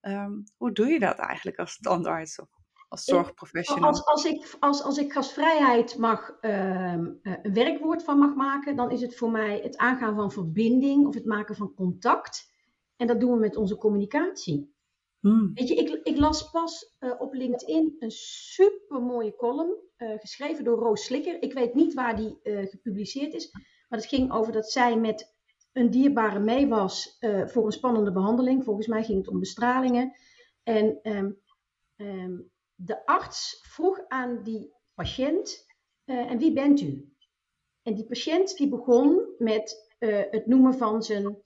Ehm, 0.00 0.32
hoe 0.56 0.72
doe 0.72 0.86
je 0.86 0.98
dat 0.98 1.18
eigenlijk 1.18 1.58
als 1.58 1.72
standaard 1.72 2.38
of 2.40 2.48
als 2.88 3.04
zorgprofessional? 3.04 3.88
Als, 3.88 4.04
als, 4.04 4.24
ik, 4.24 4.56
als, 4.60 4.82
als 4.82 4.98
ik 4.98 5.12
gastvrijheid 5.12 5.98
mag, 5.98 6.36
ehm, 6.40 7.06
eh, 7.22 7.32
een 7.42 7.54
werkwoord 7.54 8.04
van 8.04 8.18
mag 8.18 8.34
maken, 8.34 8.76
dan 8.76 8.90
is 8.90 9.00
het 9.00 9.16
voor 9.16 9.30
mij 9.30 9.60
het 9.62 9.76
aangaan 9.76 10.14
van 10.14 10.32
verbinding 10.32 11.06
of 11.06 11.14
het 11.14 11.24
maken 11.24 11.56
van 11.56 11.74
contact. 11.74 12.52
En 12.96 13.06
dat 13.06 13.20
doen 13.20 13.32
we 13.32 13.38
met 13.38 13.56
onze 13.56 13.76
communicatie. 13.76 14.76
Hmm. 15.20 15.50
Weet 15.54 15.68
je, 15.68 15.74
ik, 15.74 16.00
ik 16.02 16.16
las 16.16 16.50
pas 16.50 16.94
eh, 16.98 17.14
op 17.18 17.34
LinkedIn 17.34 17.96
een 17.98 18.10
super 18.10 19.02
mooie 19.02 19.36
column, 19.36 19.76
eh, 19.96 20.18
geschreven 20.18 20.64
door 20.64 20.78
Roos 20.78 21.04
Slikker. 21.04 21.42
Ik 21.42 21.52
weet 21.52 21.74
niet 21.74 21.94
waar 21.94 22.16
die 22.16 22.38
eh, 22.42 22.66
gepubliceerd 22.66 23.34
is, 23.34 23.50
maar 23.88 23.98
het 23.98 24.08
ging 24.08 24.32
over 24.32 24.52
dat 24.52 24.70
zij 24.70 24.96
met 24.96 25.36
een 25.72 25.90
dierbare 25.90 26.38
mee 26.38 26.68
was 26.68 27.18
voor 27.44 27.66
een 27.66 27.72
spannende 27.72 28.12
behandeling. 28.12 28.64
Volgens 28.64 28.86
mij 28.86 29.04
ging 29.04 29.18
het 29.18 29.28
om 29.28 29.38
bestralingen. 29.38 30.12
En 30.62 30.98
ehm, 31.02 31.30
ehm, 31.96 32.40
de 32.74 33.06
arts 33.06 33.58
vroeg 33.62 34.00
aan 34.08 34.42
die 34.42 34.72
patiënt, 34.94 35.66
en 36.04 36.38
wie 36.38 36.52
bent 36.52 36.80
u? 36.80 37.12
En 37.82 37.94
die 37.94 38.06
patiënt 38.06 38.56
die 38.56 38.68
begon 38.68 39.34
met 39.38 39.96
het 40.30 40.46
noemen 40.46 40.74
van 40.74 41.02
zijn 41.02 41.42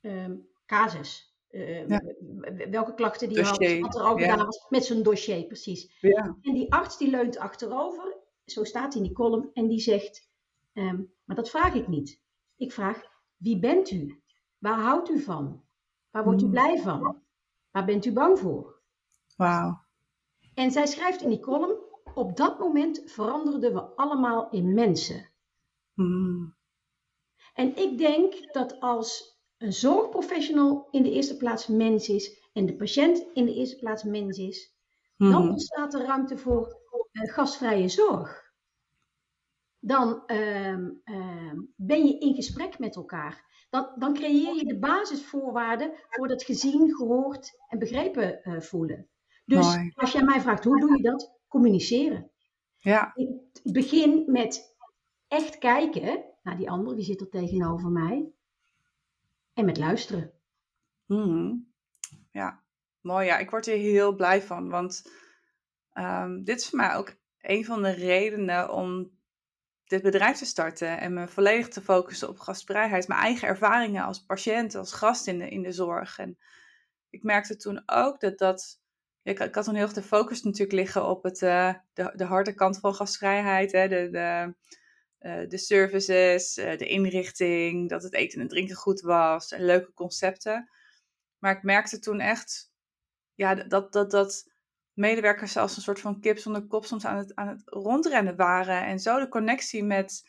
ehm, 0.00 0.36
casus. 0.66 1.37
Eh, 1.48 1.88
Ja. 1.88 2.02
w- 2.20 2.70
Welke 2.70 2.94
klachten 2.94 3.28
die 3.28 3.36
Dossier, 3.36 3.80
had, 3.80 3.92
wat 3.92 3.94
er 4.02 4.06
al 4.08 4.18
ja. 4.18 4.30
gedaan 4.30 4.44
was 4.46 4.66
met 4.68 4.84
zijn 4.84 5.02
dossier, 5.02 5.44
precies. 5.46 5.96
Ja. 6.00 6.36
En 6.42 6.54
die 6.54 6.72
arts 6.72 6.98
die 6.98 7.10
leunt 7.10 7.36
achterover, 7.38 8.16
zo 8.44 8.64
staat 8.64 8.94
in 8.94 9.02
die 9.02 9.12
column, 9.12 9.50
en 9.52 9.66
die 9.68 9.80
zegt, 9.80 10.28
ehm, 10.72 11.02
maar 11.24 11.36
dat 11.36 11.50
vraag 11.50 11.74
ik 11.74 11.88
niet. 11.88 12.20
Ik 12.56 12.72
vraag, 12.72 13.02
wie 13.36 13.58
bent 13.58 13.90
u? 13.90 14.22
Waar 14.58 14.78
houdt 14.78 15.08
u 15.10 15.20
van? 15.20 15.64
Waar 16.10 16.24
wordt 16.24 16.40
u 16.40 16.44
Hmm. 16.44 16.50
blij 16.52 16.78
van? 16.78 17.22
Waar 17.70 17.84
bent 17.84 18.04
u 18.04 18.12
bang 18.12 18.38
voor? 18.38 18.80
Wauw. 19.36 19.86
En 20.54 20.70
zij 20.70 20.86
schrijft 20.86 21.22
in 21.22 21.28
die 21.28 21.40
column, 21.40 21.76
op 22.14 22.36
dat 22.36 22.58
moment 22.58 23.02
veranderden 23.06 23.72
we 23.74 23.80
allemaal 23.80 24.50
in 24.50 24.74
mensen. 24.74 25.28
Hmm. 25.94 26.56
En 27.54 27.76
ik 27.76 27.98
denk 27.98 28.52
dat 28.52 28.80
als 28.80 29.37
een 29.58 29.72
zorgprofessional 29.72 30.88
in 30.90 31.02
de 31.02 31.10
eerste 31.12 31.36
plaats 31.36 31.66
mens 31.66 32.08
is 32.08 32.50
en 32.52 32.66
de 32.66 32.76
patiënt 32.76 33.26
in 33.34 33.44
de 33.46 33.54
eerste 33.54 33.76
plaats 33.78 34.02
mens 34.02 34.38
is, 34.38 34.76
dan 35.16 35.28
Mhm. 35.42 35.48
ontstaat 35.48 35.94
er 35.94 36.02
ruimte 36.04 36.38
voor 36.38 36.76
eh, 37.12 37.32
gastvrije 37.32 37.88
zorg. 37.88 38.46
Dan 39.78 40.22
ehm, 40.26 40.90
ehm, 41.04 41.56
ben 41.76 42.06
je 42.06 42.18
in 42.18 42.34
gesprek 42.34 42.78
met 42.78 42.96
elkaar. 42.96 43.66
Dan, 43.70 43.92
dan 43.98 44.14
creëer 44.14 44.54
je 44.54 44.64
de 44.64 44.78
basisvoorwaarden 44.78 45.92
voor 46.08 46.28
dat 46.28 46.42
gezien, 46.42 46.94
gehoord 46.94 47.50
en 47.68 47.78
begrepen 47.78 48.42
eh, 48.42 48.60
voelen. 48.60 49.08
Dus 49.44 49.66
Mooi. 49.76 49.92
als 49.94 50.12
jij 50.12 50.22
mij 50.24 50.40
vraagt, 50.40 50.64
hoe 50.64 50.80
doe 50.80 50.96
je 50.96 51.02
dat? 51.02 51.38
Communiceren. 51.48 52.30
Ja. 52.76 53.12
Ik 53.14 53.72
begin 53.72 54.24
met 54.26 54.76
echt 55.28 55.58
kijken 55.58 56.24
naar 56.42 56.56
die 56.56 56.70
ander, 56.70 56.94
wie 56.94 57.04
zit 57.04 57.20
er 57.20 57.28
tegenover 57.28 57.90
mij. 57.90 58.32
En 59.58 59.64
met 59.64 59.78
luisteren. 59.78 60.32
Mhm. 61.06 61.54
Ja, 62.30 62.62
mooi. 63.00 63.26
Ja, 63.26 63.38
ik 63.38 63.50
word 63.50 63.66
hier 63.66 63.76
heel 63.76 64.14
blij 64.14 64.42
van. 64.42 64.68
Want 64.68 65.10
ehm, 65.92 66.42
dit 66.42 66.60
is 66.60 66.68
voor 66.68 66.78
mij 66.78 66.94
ook 66.94 67.16
een 67.40 67.64
van 67.64 67.82
de 67.82 67.90
redenen 67.90 68.72
om 68.72 69.10
dit 69.84 70.02
bedrijf 70.02 70.38
te 70.38 70.44
starten. 70.44 71.00
En 71.00 71.12
me 71.12 71.28
volledig 71.28 71.68
te 71.68 71.80
focussen 71.80 72.28
op 72.28 72.38
gastvrijheid. 72.38 73.08
Mijn 73.08 73.20
eigen 73.20 73.48
ervaringen 73.48 74.04
als 74.04 74.24
patiënt, 74.24 74.74
als 74.74 74.92
gast 74.92 75.26
in 75.26 75.38
de, 75.38 75.48
in 75.48 75.62
de 75.62 75.72
zorg. 75.72 76.18
En 76.18 76.38
ik 77.10 77.22
merkte 77.22 77.56
toen 77.56 77.82
ook 77.86 78.20
dat 78.20 78.38
dat... 78.38 78.80
Ik, 79.22 79.38
ik 79.38 79.54
had 79.54 79.64
toen 79.64 79.74
heel 79.74 79.82
erg 79.82 79.92
de 79.92 80.02
focus 80.02 80.42
natuurlijk 80.42 80.72
liggen 80.72 81.06
op 81.06 81.22
het, 81.22 81.42
eh, 81.42 81.74
de, 81.92 82.12
de 82.14 82.24
harde 82.24 82.54
kant 82.54 82.78
van 82.78 82.94
gastvrijheid. 82.94 83.72
Hè, 83.72 83.88
de, 83.88 84.08
de, 84.10 84.54
eh, 85.18 85.48
de 85.48 85.58
services, 85.58 86.56
eh, 86.56 86.78
de 86.78 86.86
inrichting, 86.86 87.88
dat 87.88 88.02
het 88.02 88.14
eten 88.14 88.40
en 88.40 88.48
drinken 88.48 88.76
goed 88.76 89.00
was. 89.00 89.52
En 89.52 89.64
leuke 89.64 89.92
concepten. 89.92 90.70
Maar 91.38 91.56
ik 91.56 91.62
merkte 91.62 91.98
toen 91.98 92.20
echt 92.20 92.72
ja, 93.34 93.54
dat, 93.54 93.92
dat, 93.92 94.10
dat 94.10 94.50
medewerkers 94.92 95.52
zelfs 95.52 95.76
een 95.76 95.82
soort 95.82 96.00
van 96.00 96.20
kip 96.20 96.38
zonder 96.38 96.66
kop 96.66 96.84
soms 96.84 97.04
aan 97.04 97.16
het, 97.16 97.34
aan 97.34 97.48
het 97.48 97.62
rondrennen 97.64 98.36
waren. 98.36 98.84
En 98.84 98.98
zo 98.98 99.18
de 99.18 99.28
connectie 99.28 99.84
met 99.84 100.22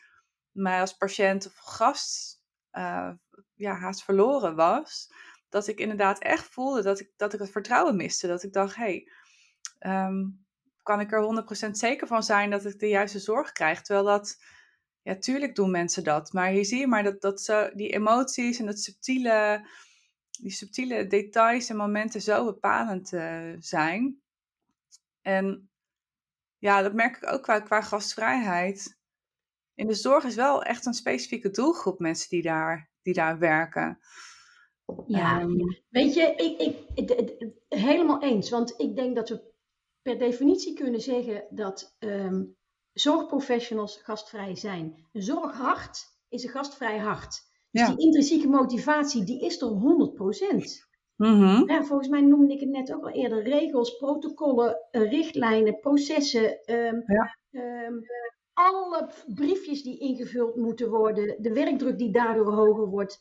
mij 0.50 0.80
als 0.80 0.96
patiënt 0.96 1.46
of 1.46 1.54
gast 1.56 2.42
eh, 2.70 3.10
ja, 3.54 3.74
haast 3.74 4.04
verloren 4.04 4.54
was. 4.54 5.12
Dat 5.48 5.66
ik 5.66 5.78
inderdaad 5.78 6.18
echt 6.18 6.46
voelde 6.46 6.82
dat 6.82 7.00
ik, 7.00 7.12
dat 7.16 7.32
ik 7.32 7.40
het 7.40 7.50
vertrouwen 7.50 7.96
miste. 7.96 8.26
Dat 8.26 8.42
ik 8.42 8.52
dacht, 8.52 8.76
hé, 8.76 8.82
hey, 8.82 9.10
ehm, 9.78 10.28
kan 10.82 11.00
ik 11.00 11.12
er 11.12 11.22
100% 11.68 11.70
zeker 11.70 12.06
van 12.06 12.22
zijn 12.22 12.50
dat 12.50 12.64
ik 12.64 12.78
de 12.78 12.88
juiste 12.88 13.18
zorg 13.18 13.52
krijg? 13.52 13.82
Terwijl 13.82 14.06
dat, 14.06 14.36
ja, 15.02 15.16
tuurlijk 15.16 15.54
doen 15.54 15.70
mensen 15.70 16.04
dat. 16.04 16.32
Maar 16.32 16.50
hier 16.50 16.64
zie 16.64 16.78
je 16.78 16.86
maar 16.86 17.02
dat, 17.02 17.20
dat 17.20 17.40
zo, 17.40 17.70
die 17.74 17.88
emoties 17.88 18.58
en 18.58 18.66
dat 18.66 18.78
subtiele 18.78 19.68
die 20.40 20.50
subtiele 20.50 21.06
details 21.06 21.68
en 21.68 21.76
momenten 21.76 22.20
zo 22.20 22.44
bepalend 22.44 23.12
eh, 23.12 23.52
zijn. 23.58 24.20
En 25.20 25.70
ja, 26.58 26.82
dat 26.82 26.92
merk 26.94 27.16
ik 27.16 27.32
ook 27.32 27.42
qua, 27.42 27.60
qua 27.60 27.80
gastvrijheid. 27.80 28.98
In 29.74 29.86
de 29.86 29.94
zorg 29.94 30.24
is 30.24 30.34
wel 30.34 30.62
echt 30.62 30.86
een 30.86 30.94
specifieke 30.94 31.50
doelgroep 31.50 31.98
mensen 31.98 32.28
die 32.28 32.42
daar, 32.42 32.90
die 33.02 33.14
daar 33.14 33.38
werken. 33.38 33.98
Ja, 35.06 35.40
Ehm, 35.40 35.56
weet 35.88 36.14
je, 36.14 36.22
ik, 36.36 36.60
ik, 36.60 36.76
het- 36.94 37.18
het- 37.18 37.34
het- 37.38 37.54
helemaal 37.80 38.22
eens. 38.22 38.50
Want 38.50 38.74
ik 38.80 38.96
denk 38.96 39.16
dat 39.16 39.28
we 39.28 39.52
per 40.02 40.18
definitie 40.18 40.74
kunnen 40.74 41.00
zeggen 41.00 41.46
dat 41.50 41.96
ehm, 41.98 42.44
zorgprofessionals 42.92 43.96
gastvrij 43.96 44.54
zijn. 44.56 45.08
Een 45.12 45.22
zorghart 45.22 46.06
is 46.28 46.44
een 46.44 46.50
gastvrij 46.50 46.98
hart. 46.98 47.48
Dus 47.70 47.80
Ja. 47.86 47.94
die 47.94 48.04
intrinsieke 48.04 48.48
motivatie, 48.48 49.24
die 49.24 49.40
is 49.40 49.60
er 49.60 49.68
100%. 49.68 50.88
mhm, 51.16 51.70
Ja, 51.70 51.82
volgens 51.84 52.08
mij 52.08 52.20
noemde 52.20 52.54
ik 52.54 52.60
het 52.60 52.68
net 52.68 52.94
ook 52.94 53.02
al 53.04 53.10
eerder. 53.10 53.42
Regels, 53.42 53.96
protocollen, 53.96 54.78
eh, 54.90 55.10
richtlijnen, 55.10 55.78
processen. 55.80 56.62
ehm, 56.64 57.00
Ja. 57.06 57.36
ehm, 57.50 57.94
alle 58.52 59.10
briefjes 59.34 59.82
die 59.82 59.98
ingevuld 59.98 60.56
moeten 60.56 60.90
worden. 60.90 61.42
De 61.42 61.52
werkdruk 61.52 61.98
die 61.98 62.12
daardoor 62.12 62.52
hoger 62.52 62.86
wordt. 62.86 63.18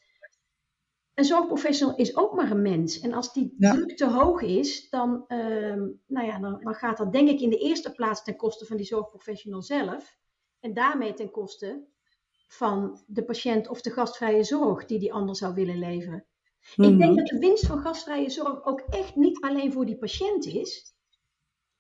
Een 1.20 1.26
zorgprofessional 1.26 1.96
is 1.96 2.18
ook 2.18 2.36
maar 2.36 2.52
een 2.52 2.62
mens. 2.62 3.00
En 3.00 3.14
als 3.14 3.34
die 3.34 3.54
Ja. 3.58 3.72
druk 3.74 3.98
te 3.98 4.08
hoog 4.10 4.42
is, 4.42 4.90
dan, 4.90 5.24
ehm, 5.28 5.88
nou 6.08 6.26
ja, 6.26 6.40
dan, 6.40 6.60
dan 6.64 6.74
gaat 6.74 6.98
dat 6.98 7.12
denk 7.12 7.30
ik 7.30 7.40
in 7.40 7.50
de 7.50 7.58
eerste 7.58 7.92
plaats 7.92 8.24
ten 8.24 8.36
koste 8.36 8.66
van 8.66 8.78
die 8.78 8.86
zorgprofessional 8.86 9.62
zelf. 9.62 10.18
En 10.60 10.74
daarmee 10.74 11.14
ten 11.14 11.32
koste 11.32 11.88
van 12.48 13.04
de 13.08 13.24
patiënt 13.24 13.68
of 13.68 13.82
de 13.82 13.90
gastvrije 13.90 14.44
zorg 14.44 14.86
die 14.86 15.00
die 15.00 15.14
ander 15.14 15.36
zou 15.36 15.54
willen 15.54 15.80
leveren. 15.80 16.26
Ik 16.62 16.78
mhm. 16.78 16.98
denk 16.98 17.18
dat 17.18 17.28
de 17.28 17.40
winst 17.40 17.66
van 17.66 17.80
gastvrije 17.80 18.30
zorg 18.30 18.66
ook 18.66 18.80
echt 18.80 19.16
niet 19.16 19.42
alleen 19.42 19.72
voor 19.72 19.86
die 19.86 19.98
patiënt 19.98 20.46
is. 20.46 20.96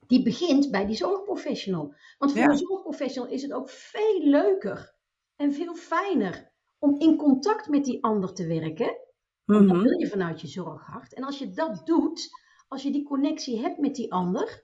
Die 0.07 0.23
begint 0.23 0.71
bij 0.71 0.85
die 0.85 0.95
zorgprofessional. 0.95 1.93
Want 2.17 2.31
voor 2.31 2.41
Ja. 2.41 2.49
een 2.49 2.57
zorgprofessional 2.57 3.31
is 3.31 3.41
het 3.41 3.53
ook 3.53 3.69
veel 3.69 4.19
leuker 4.21 4.95
en 5.35 5.53
veel 5.53 5.75
fijner 5.75 6.51
om 6.79 6.99
in 6.99 7.17
contact 7.17 7.67
met 7.67 7.85
die 7.85 8.03
ander 8.03 8.33
te 8.33 8.47
werken. 8.47 9.07
Want 9.57 9.67
dat 9.67 9.77
Mhm, 9.77 9.87
wil 9.87 9.99
je 9.99 10.07
vanuit 10.07 10.41
je 10.41 10.47
zorghart. 10.47 11.13
En 11.13 11.23
als 11.23 11.39
je 11.39 11.49
dat 11.49 11.81
doet, 11.85 12.29
als 12.67 12.83
je 12.83 12.91
die 12.91 13.03
connectie 13.03 13.59
hebt 13.61 13.77
met 13.77 13.95
die 13.95 14.13
ander 14.13 14.63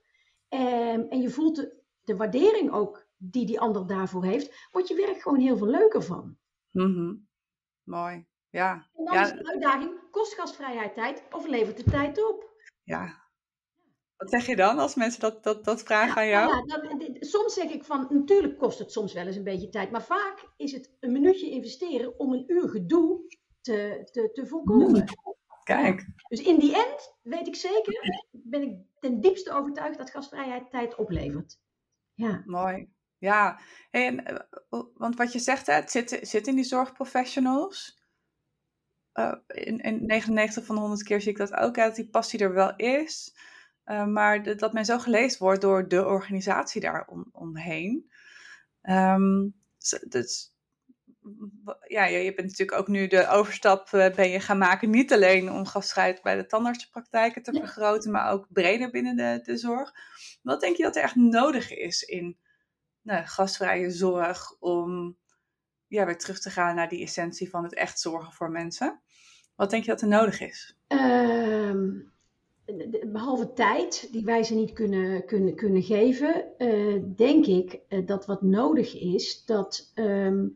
ehm, 0.49 0.99
en 1.09 1.21
je 1.21 1.29
voelt 1.29 1.55
de, 1.55 1.81
de 2.03 2.15
waardering 2.15 2.71
ook 2.71 3.07
die 3.17 3.45
die 3.45 3.59
ander 3.59 3.87
daarvoor 3.87 4.23
heeft, 4.25 4.67
wordt 4.71 4.87
je 4.87 4.95
werk 4.95 5.21
gewoon 5.21 5.39
heel 5.39 5.57
veel 5.57 5.67
leuker 5.67 6.03
van. 6.03 6.37
Mhm. 6.71 7.15
Mooi. 7.83 8.25
Ja. 8.49 8.89
En 8.93 9.05
dan 9.05 9.13
Ja. 9.13 9.21
is 9.21 9.31
de 9.31 9.47
uitdaging, 9.51 9.99
kost 10.11 10.33
gastvrijheid 10.33 10.93
tijd 10.93 11.23
of 11.31 11.47
levert 11.47 11.77
de 11.77 11.83
tijd 11.91 12.29
op? 12.29 12.49
ja. 12.83 13.23
Wat 14.17 14.29
zeg 14.29 14.45
je 14.45 14.55
dan 14.55 14.77
als 14.79 14.95
mensen 14.95 15.19
dat, 15.21 15.43
dat, 15.43 15.65
dat 15.65 15.83
vragen 15.83 16.17
aan 16.21 16.27
jou? 16.27 16.49
Ja, 16.49 16.77
dan- 16.77 17.15
soms 17.19 17.53
zeg 17.53 17.71
ik 17.71 17.83
van, 17.83 18.07
natuurlijk 18.09 18.57
kost 18.57 18.79
het 18.79 18.91
soms 18.91 19.13
wel 19.13 19.25
eens 19.25 19.35
een 19.35 19.43
beetje 19.43 19.69
tijd, 19.69 19.91
maar 19.91 20.03
vaak 20.03 20.47
is 20.57 20.71
het 20.71 20.91
een 20.99 21.11
minuutje 21.11 21.49
investeren 21.49 22.19
om 22.19 22.33
een 22.33 22.43
uur 22.47 22.69
gedoe 22.69 23.21
te, 23.65 24.07
te, 24.11 24.29
te 24.33 24.47
voorkomen. 24.47 25.05
Kijk. 25.63 26.07
Dus 26.27 26.41
in 26.41 26.59
die 26.59 26.75
end 26.75 27.15
weet 27.21 27.47
ik 27.47 27.55
zeker, 27.55 28.23
ben 28.31 28.61
ik 28.61 28.77
ten 28.99 29.21
diepste 29.21 29.51
overtuigd 29.53 29.97
dat 29.97 30.09
gastvrijheid 30.09 30.69
tijd 30.69 30.95
oplevert. 30.95 31.59
Ja. 32.13 32.43
Mooi. 32.45 32.93
Ja, 33.17 33.59
en, 33.91 34.25
eh, 34.25 34.79
want 34.93 35.15
wat 35.15 35.33
je 35.33 35.39
zegt, 35.39 35.67
hè, 35.67 35.73
het 35.73 35.91
zit, 35.91 36.19
zit 36.21 36.47
in 36.47 36.55
die 36.55 36.63
zorgprofessionals. 36.63 38.03
Eh, 39.11 39.35
in, 39.47 39.79
in 39.79 40.05
99 40.05 40.65
van 40.65 40.75
de 40.75 40.81
100 40.81 41.03
keer 41.03 41.21
zie 41.21 41.31
ik 41.31 41.37
dat 41.37 41.53
ook, 41.53 41.75
hè, 41.75 41.83
dat 41.83 41.95
die 41.95 42.09
passie 42.09 42.39
er 42.39 42.53
wel 42.53 42.75
is. 42.75 43.35
Eh, 43.83 44.05
maar 44.05 44.43
dat, 44.43 44.59
dat 44.59 44.73
men 44.73 44.85
zo 44.85 44.99
geleefd 44.99 45.37
wordt 45.37 45.61
door 45.61 45.87
de 45.87 46.05
organisatie 46.05 46.81
daar 46.81 47.07
om, 47.07 47.29
omheen. 47.31 48.11
Ehm, 48.81 49.49
dus, 50.07 50.54
ja, 51.87 52.05
je, 52.05 52.33
bent 52.33 52.47
natuurlijk 52.47 52.77
ook 52.79 52.87
nu 52.87 53.07
de 53.07 53.27
overstap 53.27 53.87
eh, 53.87 54.15
ben 54.15 54.29
je 54.29 54.39
gaan 54.39 54.57
maken. 54.57 54.89
Niet 54.89 55.13
alleen 55.13 55.51
om 55.51 55.65
gastvrijheid 55.65 56.21
bij 56.21 56.35
de 56.35 56.45
tandartsenpraktijken 56.45 57.43
te 57.43 57.53
Ja. 57.53 57.59
vergroten, 57.59 58.11
maar 58.11 58.31
ook 58.31 58.47
breder 58.49 58.89
binnen 58.89 59.15
de, 59.15 59.39
de 59.43 59.57
zorg. 59.57 59.93
Wat 60.41 60.61
denk 60.61 60.75
je 60.77 60.83
dat 60.83 60.95
er 60.95 61.03
echt 61.03 61.15
nodig 61.15 61.73
is 61.73 62.03
in 62.03 62.37
nou, 63.01 63.25
gastvrije 63.25 63.91
zorg 63.91 64.59
om 64.59 65.17
ja, 65.87 66.05
weer 66.05 66.17
terug 66.17 66.39
te 66.39 66.49
gaan 66.49 66.75
naar 66.75 66.89
die 66.89 67.03
essentie 67.03 67.49
van 67.49 67.63
het 67.63 67.73
echt 67.73 67.99
zorgen 67.99 68.33
voor 68.33 68.51
mensen? 68.51 69.01
Wat 69.55 69.69
denk 69.69 69.83
je 69.83 69.91
dat 69.91 70.01
er 70.01 70.07
nodig 70.07 70.39
is? 70.41 70.77
Ehm, 70.87 71.89
behalve 73.11 73.53
tijd, 73.53 74.07
die 74.11 74.25
wij 74.25 74.43
ze 74.43 74.55
niet 74.55 74.73
kunnen, 74.73 75.25
kunnen, 75.25 75.55
kunnen 75.55 75.83
geven, 75.83 76.57
eh, 76.57 77.01
denk 77.15 77.45
ik 77.45 77.79
eh, 77.87 78.05
dat 78.05 78.25
wat 78.25 78.41
nodig 78.41 78.99
is, 78.99 79.45
dat 79.45 79.91
ehm, 79.93 80.47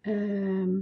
ehm, 0.00 0.78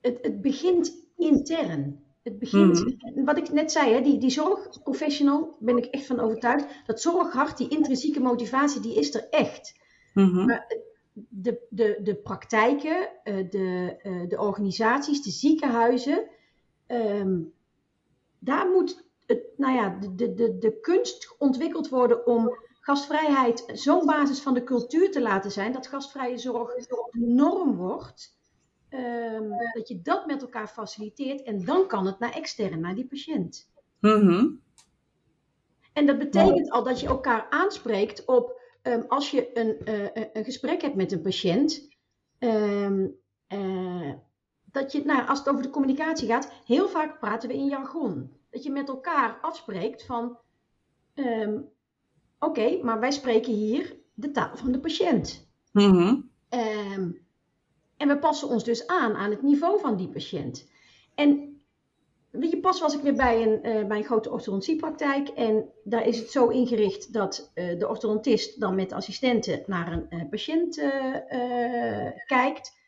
het, 0.00 0.18
het 0.22 0.40
begint 0.40 1.04
intern. 1.16 2.02
Het 2.22 2.38
begint, 2.38 2.96
wat 3.14 3.36
ik 3.36 3.52
net 3.52 3.72
zei, 3.72 3.92
hè, 3.92 4.00
die, 4.00 4.18
die 4.18 4.30
zorgprofessional, 4.30 5.56
ben 5.60 5.76
ik 5.76 5.84
echt 5.84 6.06
van 6.06 6.20
overtuigd, 6.20 6.66
dat 6.86 7.00
zorghart, 7.00 7.56
die 7.56 7.68
intrinsieke 7.68 8.20
motivatie, 8.20 8.80
die 8.80 8.94
is 8.94 9.14
er 9.14 9.28
echt. 9.30 9.74
Mhm. 10.14 10.44
Maar 10.44 10.66
de, 11.12 11.66
de, 11.68 11.98
de 12.02 12.14
praktijken, 12.14 13.08
eh, 13.24 13.50
de, 13.50 13.96
eh, 14.02 14.28
de 14.28 14.40
organisaties, 14.40 15.22
de 15.22 15.30
ziekenhuizen, 15.30 16.28
ehm, 16.86 17.40
daar 18.38 18.68
moet 18.68 19.04
het, 19.26 19.42
nou 19.56 19.74
ja, 19.74 19.98
de, 20.00 20.14
de, 20.14 20.34
de, 20.34 20.58
de 20.58 20.80
kunst 20.80 21.34
ontwikkeld 21.38 21.88
worden 21.88 22.26
om 22.26 22.58
gastvrijheid 22.84 23.64
zo'n 23.72 24.06
basis 24.06 24.40
van 24.40 24.54
de 24.54 24.64
cultuur 24.64 25.10
te 25.10 25.22
laten 25.22 25.50
zijn, 25.50 25.72
dat 25.72 25.86
gastvrije 25.86 26.38
zorg 26.38 26.74
de 26.74 27.08
norm 27.20 27.76
wordt. 27.76 28.32
ehm, 28.88 29.48
dat 29.74 29.88
je 29.88 30.02
dat 30.02 30.26
met 30.26 30.42
elkaar 30.42 30.68
faciliteert 30.68 31.42
en 31.42 31.64
dan 31.64 31.86
kan 31.86 32.06
het 32.06 32.18
naar 32.18 32.32
extern, 32.32 32.80
naar 32.80 32.94
die 32.94 33.06
patiënt. 33.06 33.70
Mhm. 34.00 34.46
En 35.92 36.06
dat 36.06 36.18
betekent 36.18 36.70
al 36.70 36.82
dat 36.84 37.00
je 37.00 37.06
elkaar 37.06 37.46
aanspreekt 37.50 38.24
op 38.24 38.60
ehm, 38.82 39.02
als 39.08 39.30
je 39.30 39.58
een, 39.58 39.84
eh, 39.84 40.24
een 40.32 40.44
gesprek 40.44 40.82
hebt 40.82 40.94
met 40.94 41.12
een 41.12 41.22
patiënt. 41.22 41.88
ehm, 42.38 43.06
eh, 43.46 44.12
dat 44.64 44.92
je, 44.92 45.04
nou, 45.04 45.28
als 45.28 45.38
het 45.38 45.48
over 45.48 45.62
de 45.62 45.70
communicatie 45.70 46.28
gaat, 46.28 46.52
heel 46.64 46.88
vaak 46.88 47.18
praten 47.18 47.48
we 47.48 47.54
in 47.54 47.66
jargon. 47.68 48.40
Dat 48.50 48.62
je 48.62 48.70
met 48.70 48.88
elkaar 48.88 49.38
afspreekt 49.40 50.04
van, 50.04 50.38
oké, 52.44 52.78
maar 52.82 53.00
wij 53.00 53.10
spreken 53.10 53.52
hier 53.52 53.96
de 54.14 54.30
taal 54.30 54.56
van 54.56 54.72
de 54.72 54.80
patiënt. 54.80 55.48
Mhm. 55.72 56.20
Ehm, 56.48 57.10
en 57.96 58.08
we 58.08 58.18
passen 58.18 58.48
ons 58.48 58.64
dus 58.64 58.86
aan 58.86 59.14
aan 59.14 59.30
het 59.30 59.42
niveau 59.42 59.80
van 59.80 59.96
die 59.96 60.08
patiënt. 60.08 60.68
En 61.14 61.60
weet 62.30 62.50
je, 62.50 62.60
pas 62.60 62.80
was 62.80 62.94
ik 62.94 63.00
weer 63.00 63.14
bij 63.14 63.42
een, 63.42 63.62
eh, 63.62 63.86
bij 63.86 63.98
een 63.98 64.04
grote 64.04 64.30
orthodontiepraktijk. 64.30 65.28
En 65.28 65.70
daar 65.84 66.06
is 66.06 66.18
het 66.18 66.30
zo 66.30 66.48
ingericht 66.48 67.12
dat 67.12 67.50
eh, 67.54 67.78
de 67.78 67.88
orthodontist 67.88 68.60
dan 68.60 68.74
met 68.74 68.92
assistenten 68.92 69.62
naar 69.66 69.92
een 69.92 70.06
eh, 70.08 70.28
patiënt 70.30 70.74
kijkt. 72.26 72.82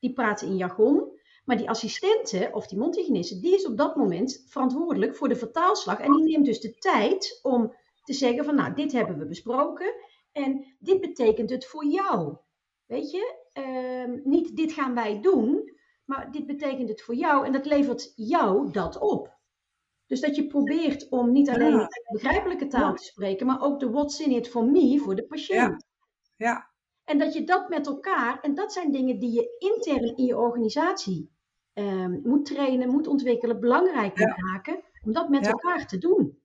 Die 0.00 0.12
praten 0.12 0.46
in 0.46 0.56
jargon. 0.56 1.20
Maar 1.44 1.56
die 1.56 1.68
assistenten 1.68 2.54
of 2.54 2.66
die 2.66 2.78
mondhygiëniste, 2.78 3.40
die 3.40 3.54
is 3.54 3.66
op 3.66 3.76
dat 3.76 3.96
moment 3.96 4.44
verantwoordelijk 4.48 5.16
voor 5.16 5.28
de 5.28 5.36
vertaalslag. 5.36 6.00
En 6.00 6.12
die 6.12 6.24
neemt 6.24 6.46
dus 6.46 6.60
de 6.60 6.74
tijd 6.74 7.38
om 7.42 7.74
te 8.02 8.12
zeggen 8.12 8.44
van 8.44 8.54
nou, 8.54 8.74
dit 8.74 8.92
hebben 8.92 9.18
we 9.18 9.26
besproken. 9.26 9.94
En 10.32 10.74
dit 10.78 11.00
betekent 11.00 11.50
het 11.50 11.66
voor 11.66 11.84
jou. 11.86 12.36
Weet 12.86 13.10
je, 13.10 13.40
Ehm, 13.52 14.18
niet 14.24 14.56
dit 14.56 14.72
gaan 14.72 14.94
wij 14.94 15.20
doen, 15.20 15.72
maar 16.04 16.30
dit 16.32 16.46
betekent 16.46 16.88
het 16.88 17.02
voor 17.02 17.14
jou 17.14 17.46
en 17.46 17.52
dat 17.52 17.66
levert 17.66 18.12
jou 18.16 18.70
dat 18.70 18.98
op. 18.98 19.36
Dus 20.06 20.20
dat 20.20 20.36
je 20.36 20.46
probeert 20.46 21.08
om 21.08 21.32
niet 21.32 21.48
alleen 21.50 21.70
Ja. 21.78 21.88
begrijpelijke 22.12 22.66
taal 22.66 22.94
te 22.94 23.04
spreken, 23.04 23.46
maar 23.46 23.62
ook 23.62 23.80
de 23.80 23.90
what's 23.90 24.20
in 24.20 24.30
it 24.30 24.48
for 24.48 24.64
me 24.64 24.98
voor 24.98 25.14
de 25.14 25.26
patiënt. 25.26 25.84
Ja. 26.36 26.70
En 27.04 27.18
dat 27.18 27.32
je 27.32 27.44
dat 27.44 27.68
met 27.68 27.86
elkaar, 27.86 28.40
en 28.40 28.54
dat 28.54 28.72
zijn 28.72 28.90
dingen 28.92 29.18
die 29.18 29.32
je 29.32 29.56
intern 29.58 30.16
in 30.16 30.24
je 30.24 30.38
organisatie 30.38 31.30
ehm, 31.72 32.20
moet 32.22 32.44
trainen, 32.44 32.88
moet 32.88 33.06
ontwikkelen, 33.06 33.60
belangrijk 33.60 34.18
Ja. 34.18 34.26
moet 34.26 34.52
maken, 34.52 34.82
om 35.04 35.12
dat 35.12 35.28
met 35.28 35.44
Ja. 35.44 35.50
elkaar 35.50 35.86
te 35.86 35.98
doen. 35.98 36.41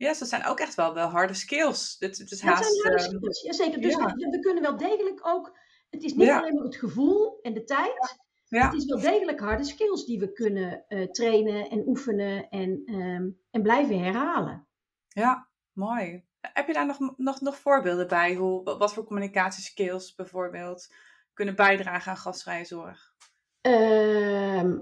Ja, 0.00 0.14
dat 0.18 0.28
zijn 0.28 0.44
ook 0.44 0.60
echt 0.60 0.74
wel, 0.74 0.94
wel 0.94 1.08
harde 1.08 1.34
skills. 1.34 1.98
Dit, 1.98 2.16
dit 2.16 2.30
is 2.30 2.40
haast... 2.40 2.64
zijn 2.64 2.82
harde 2.82 3.02
ehm, 3.02 3.16
skills. 3.16 3.42
Jazeker, 3.42 3.80
dus 3.80 3.94
ja. 3.94 4.04
we, 4.04 4.28
we 4.30 4.38
kunnen 4.38 4.62
wel 4.62 4.76
degelijk 4.76 5.26
ook, 5.26 5.58
het 5.90 6.02
is 6.02 6.14
niet 6.14 6.26
Ja. 6.26 6.38
alleen 6.38 6.54
maar 6.54 6.64
het 6.64 6.76
gevoel 6.76 7.38
en 7.42 7.54
de 7.54 7.64
tijd, 7.64 8.18
ja. 8.48 8.64
Het 8.64 8.74
is 8.74 8.84
wel 8.84 9.00
degelijk 9.00 9.40
harde 9.40 9.64
skills 9.64 10.04
die 10.04 10.18
we 10.18 10.32
kunnen 10.32 10.84
eh, 10.88 11.10
trainen 11.10 11.70
en 11.70 11.82
oefenen 11.86 12.48
en, 12.48 12.82
ehm, 12.84 13.28
en 13.50 13.62
blijven 13.62 13.98
herhalen. 13.98 14.66
Ja, 15.08 15.48
mooi. 15.72 16.24
Heb 16.40 16.66
je 16.66 16.72
daar 16.72 16.86
nog, 16.86 17.16
nog, 17.16 17.40
nog 17.40 17.56
voorbeelden 17.56 18.08
bij? 18.08 18.34
Hoe, 18.34 18.62
wat 18.78 18.92
voor 18.92 19.04
communicatieskills 19.04 20.14
bijvoorbeeld 20.14 20.94
kunnen 21.34 21.56
bijdragen 21.56 22.10
aan 22.10 22.18
gastvrije 22.18 22.64
zorg? 22.64 23.14
Ehm, 23.60 24.78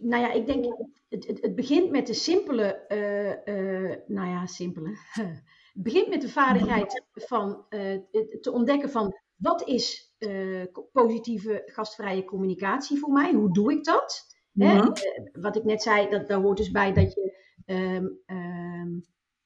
nou 0.00 0.22
ja, 0.22 0.32
ik 0.32 0.46
denk, 0.46 0.64
het, 1.08 1.26
het, 1.26 1.42
het 1.42 1.54
begint 1.54 1.90
met 1.90 2.06
de 2.06 2.14
simpele, 2.14 2.86
eh, 2.86 3.30
eh, 3.30 3.98
nou 4.06 4.28
ja, 4.28 4.46
simpele. 4.46 4.96
Het 5.70 5.82
begint 5.82 6.08
met 6.08 6.20
de 6.20 6.28
vaardigheid 6.28 7.04
van 7.12 7.64
eh, 7.68 7.98
te 8.40 8.52
ontdekken 8.52 8.90
van 8.90 9.14
wat 9.36 9.68
is 9.68 10.14
eh, 10.18 10.64
positieve 10.92 11.62
gastvrije 11.66 12.24
communicatie 12.24 12.98
voor 12.98 13.12
mij? 13.12 13.32
Hoe 13.32 13.52
doe 13.52 13.72
ik 13.72 13.84
dat? 13.84 14.36
Hè? 14.52 14.78
Eh, 14.78 14.92
wat 15.32 15.56
ik 15.56 15.64
net 15.64 15.82
zei, 15.82 16.08
dat, 16.08 16.28
daar 16.28 16.40
hoort 16.40 16.56
dus 16.56 16.70
bij 16.70 16.92
dat 16.92 17.12
je 17.14 17.38
ehm, 17.66 18.06
ehm, 18.26 18.92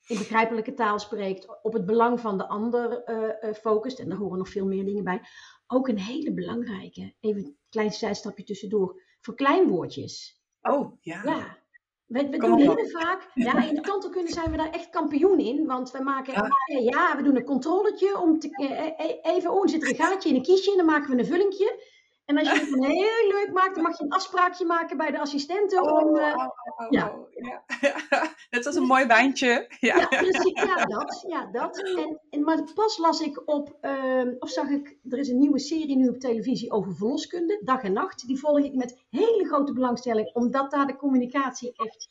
in 0.06 0.18
begrijpelijke 0.18 0.74
taal 0.74 0.98
spreekt, 0.98 1.62
op 1.62 1.72
het 1.72 1.86
belang 1.86 2.20
van 2.20 2.38
de 2.38 2.48
ander 2.48 3.02
eh, 3.02 3.48
eh, 3.48 3.54
focust. 3.54 3.98
En 3.98 4.08
daar 4.08 4.18
horen 4.18 4.38
nog 4.38 4.48
veel 4.48 4.66
meer 4.66 4.84
dingen 4.84 5.04
bij. 5.04 5.20
Ook 5.66 5.88
een 5.88 5.98
hele 5.98 6.32
belangrijke, 6.32 7.14
even 7.20 7.44
een 7.44 7.56
klein 7.68 7.92
zijstapje 7.92 8.44
tussendoor, 8.44 9.02
verkleinwoordjes. 9.24 10.42
Oh, 10.62 10.98
ja. 11.00 11.20
Ja. 11.24 11.62
We, 12.04 12.28
doen 12.28 12.58
heel 12.58 12.88
vaak, 12.88 13.30
ja, 13.34 13.68
in 13.68 13.74
de 13.74 13.80
tandheelkunde 13.80 14.32
zijn 14.32 14.50
we 14.50 14.56
daar 14.56 14.70
echt 14.70 14.90
kampioen 14.90 15.38
in. 15.38 15.66
Want 15.66 15.90
we 15.90 16.02
maken, 16.02 16.32
Ja. 16.32 16.48
eh, 16.66 16.84
ja, 16.84 17.16
we 17.16 17.22
doen 17.22 17.36
een 17.36 17.44
controletje 17.44 18.18
om 18.18 18.38
te, 18.38 18.48
eh, 18.50 19.06
eh, 19.06 19.34
even, 19.34 19.50
oh, 19.50 19.62
er 19.62 19.68
zit 19.68 19.82
er 19.82 19.88
een 19.88 19.94
gaatje 19.94 20.28
in 20.28 20.34
een 20.34 20.42
kiesje 20.42 20.70
en 20.70 20.76
dan 20.76 20.86
maken 20.86 21.10
we 21.10 21.18
een 21.18 21.26
vullingje. 21.26 21.92
En 22.24 22.38
als 22.38 22.48
je 22.52 22.58
het 22.58 22.70
dan 22.80 22.84
heel 22.84 23.28
leuk 23.28 23.50
maakt, 23.52 23.74
dan 23.74 23.82
mag 23.82 23.98
je 23.98 24.04
een 24.04 24.12
afspraakje 24.12 24.64
maken 24.64 24.96
bij 24.96 25.10
de 25.10 25.18
assistenten 25.18 25.82
Oh, 25.82 26.06
om, 26.06 26.16
eh, 26.16 26.26
oh, 26.26 26.34
oh, 26.34 26.86
oh, 26.86 26.90
ja. 26.90 27.14
ja. 27.30 27.64
Net 28.50 28.66
als 28.66 28.74
een 28.74 28.86
mooi 28.86 29.06
wijntje. 29.06 29.66
Ja. 29.80 29.96
Ja, 29.96 30.06
precies. 30.06 30.62
Ja, 30.74 30.84
dat. 30.84 31.24
Ja, 31.28 31.46
dat. 31.46 31.82
En, 31.82 32.20
en, 32.30 32.42
maar 32.42 32.72
pas 32.74 32.98
las 32.98 33.20
ik 33.20 33.42
op, 33.48 33.76
ehm, 33.80 34.34
of 34.38 34.50
zag 34.50 34.68
ik, 34.68 34.98
er 35.08 35.18
is 35.18 35.28
een 35.28 35.38
nieuwe 35.38 35.58
serie 35.58 35.96
nu 35.96 36.08
op 36.08 36.18
televisie 36.18 36.70
over 36.70 36.94
verloskunde, 36.94 37.60
dag 37.64 37.82
en 37.82 37.92
nacht. 37.92 38.26
Die 38.26 38.38
volg 38.38 38.58
ik 38.58 38.74
met 38.74 39.04
hele 39.10 39.46
grote 39.46 39.72
belangstelling, 39.72 40.34
omdat 40.34 40.70
daar 40.70 40.86
de 40.86 40.96
communicatie 40.96 41.72
echt 41.76 42.08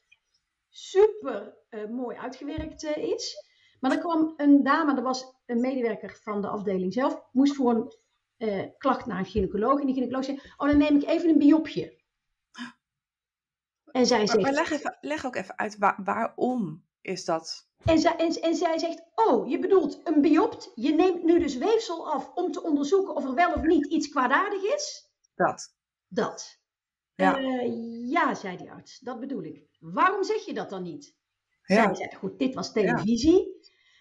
super 0.70 1.58
eh, 1.70 1.86
mooi 1.86 2.18
uitgewerkt 2.18 2.84
eh, 2.84 3.04
is. 3.04 3.52
Maar 3.80 3.92
er 3.92 4.00
kwam 4.00 4.34
een 4.38 4.64
dame, 4.64 4.94
dat 4.94 5.04
was 5.04 5.34
een 5.46 5.62
medewerker 5.62 6.20
van 6.24 6.42
de 6.42 6.48
afdeling 6.48 6.94
zelf, 6.94 7.22
moest 7.32 7.56
voor 7.56 7.72
een 7.72 7.94
eh, 8.44 8.70
klacht 8.78 9.06
naar 9.06 9.20
een 9.20 9.26
gynaecoloog. 9.26 9.80
En 9.80 9.86
die 9.86 9.94
gynaecoloog 9.94 10.26
zei, 10.26 10.42
oh 10.58 10.68
dan 10.68 10.78
neem 10.78 10.96
ik 10.96 11.08
even 11.08 11.30
een 11.30 11.38
biopje. 11.38 12.02
En 13.92 14.06
zij 14.06 14.28
zegt, 14.28 14.42
maar 14.42 14.52
leg, 14.52 14.72
even, 14.72 14.98
leg 15.02 15.26
ook 15.26 15.36
even 15.36 15.58
uit 15.58 15.78
waar- 15.78 16.02
waarom 16.04 16.86
is 17.02 17.26
dat 17.26 17.68
En 17.86 18.00
zij, 18.00 18.16
en, 18.16 18.42
en 18.42 18.56
zij 18.56 18.78
zegt, 18.78 19.04
oh, 19.16 19.50
je 19.50 19.60
bedoelt 19.60 20.02
een 20.04 20.22
biopt, 20.22 20.72
je 20.76 20.94
neemt 20.94 21.24
nu 21.24 21.40
dus 21.40 21.58
weefsel 21.58 22.12
af 22.12 22.32
om 22.34 22.52
te 22.52 22.64
onderzoeken 22.64 23.16
of 23.16 23.24
er 23.24 23.34
wel 23.34 23.54
of 23.54 23.62
niet 23.62 23.86
iets 23.86 24.10
kwaadaardig 24.10 24.64
is? 24.64 25.12
Dat. 25.36 25.76
Dat. 26.08 26.62
Ja. 27.16 27.38
Eh, 27.38 28.10
ja, 28.10 28.34
zei 28.34 28.58
die 28.58 28.72
arts, 28.72 29.00
dat 29.00 29.20
bedoel 29.20 29.44
ik. 29.44 29.68
Waarom 29.80 30.24
zeg 30.24 30.46
je 30.46 30.54
dat 30.54 30.70
dan 30.70 30.84
niet? 30.84 31.16
Ja. 31.64 31.84
Zij 31.84 31.96
zei, 31.96 32.16
goed, 32.16 32.40
dit 32.40 32.56
was 32.56 32.72
televisie. 32.72 33.53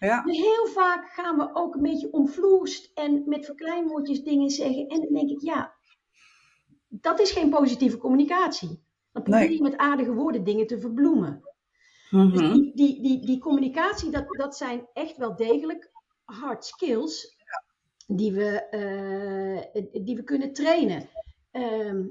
Ja. 0.07 0.23
Maar 0.25 0.35
heel 0.35 0.67
vaak 0.67 1.09
gaan 1.09 1.37
we 1.37 1.51
ook 1.55 1.75
een 1.75 1.83
beetje 1.83 2.13
omvloerst 2.13 2.91
en 2.95 3.23
met 3.27 3.45
verkleinwoordjes 3.45 4.23
dingen 4.23 4.51
zeggen. 4.51 4.87
En 4.89 5.01
dan 5.01 5.13
denk 5.13 5.31
ik, 5.31 5.41
ja, 5.41 5.75
dat 6.89 7.21
is 7.21 7.31
geen 7.33 7.51
positieve 7.51 7.97
communicatie. 7.99 8.85
Dan 9.13 9.23
probeer 9.23 9.41
Nee. 9.49 9.55
je 9.57 9.63
met 9.63 9.77
aardige 9.77 10.15
woorden 10.15 10.45
dingen 10.45 10.67
te 10.67 10.79
verbloemen. 10.81 11.41
Dus 12.11 12.41
Mhm. 12.41 12.53
die, 12.53 12.73
die, 12.75 13.03
die, 13.03 13.27
die 13.27 13.39
communicatie, 13.39 14.11
dat, 14.11 14.25
dat 14.29 14.57
zijn 14.57 14.87
echt 14.93 15.17
wel 15.17 15.37
degelijk 15.37 15.91
hard 16.25 16.65
skills 16.65 17.37
die, 18.07 18.33
we, 18.33 18.51
eh, 18.69 19.83
die 20.05 20.17
we 20.17 20.23
kunnen 20.25 20.53
trainen. 20.53 21.09
Ehm, 21.51 22.07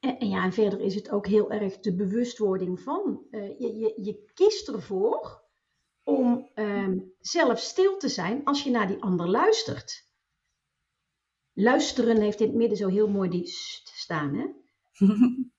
en, 0.00 0.18
en 0.18 0.28
ja, 0.28 0.44
en 0.44 0.52
verder 0.52 0.80
is 0.80 0.94
het 0.94 1.10
ook 1.10 1.26
heel 1.26 1.50
erg 1.50 1.78
de 1.80 1.94
bewustwording 1.94 2.80
van. 2.80 3.26
eh, 3.30 3.58
je, 3.58 3.74
je, 3.78 3.94
je 4.02 4.24
kiest 4.34 4.68
ervoor 4.68 5.42
om 6.04 6.50
ehm, 6.54 6.98
zelf 7.20 7.58
stil 7.58 7.96
te 7.96 8.08
zijn 8.08 8.44
als 8.44 8.62
je 8.62 8.70
naar 8.70 8.86
die 8.86 9.02
ander 9.02 9.28
luistert. 9.28 10.12
Luisteren 11.52 12.20
heeft 12.20 12.40
in 12.40 12.46
het 12.46 12.56
midden 12.56 12.76
zo 12.78 12.88
heel 12.88 13.08
mooi 13.08 13.30
die 13.30 13.46
st 13.46 13.88
staan. 13.88 14.34
Hè? 14.34 14.46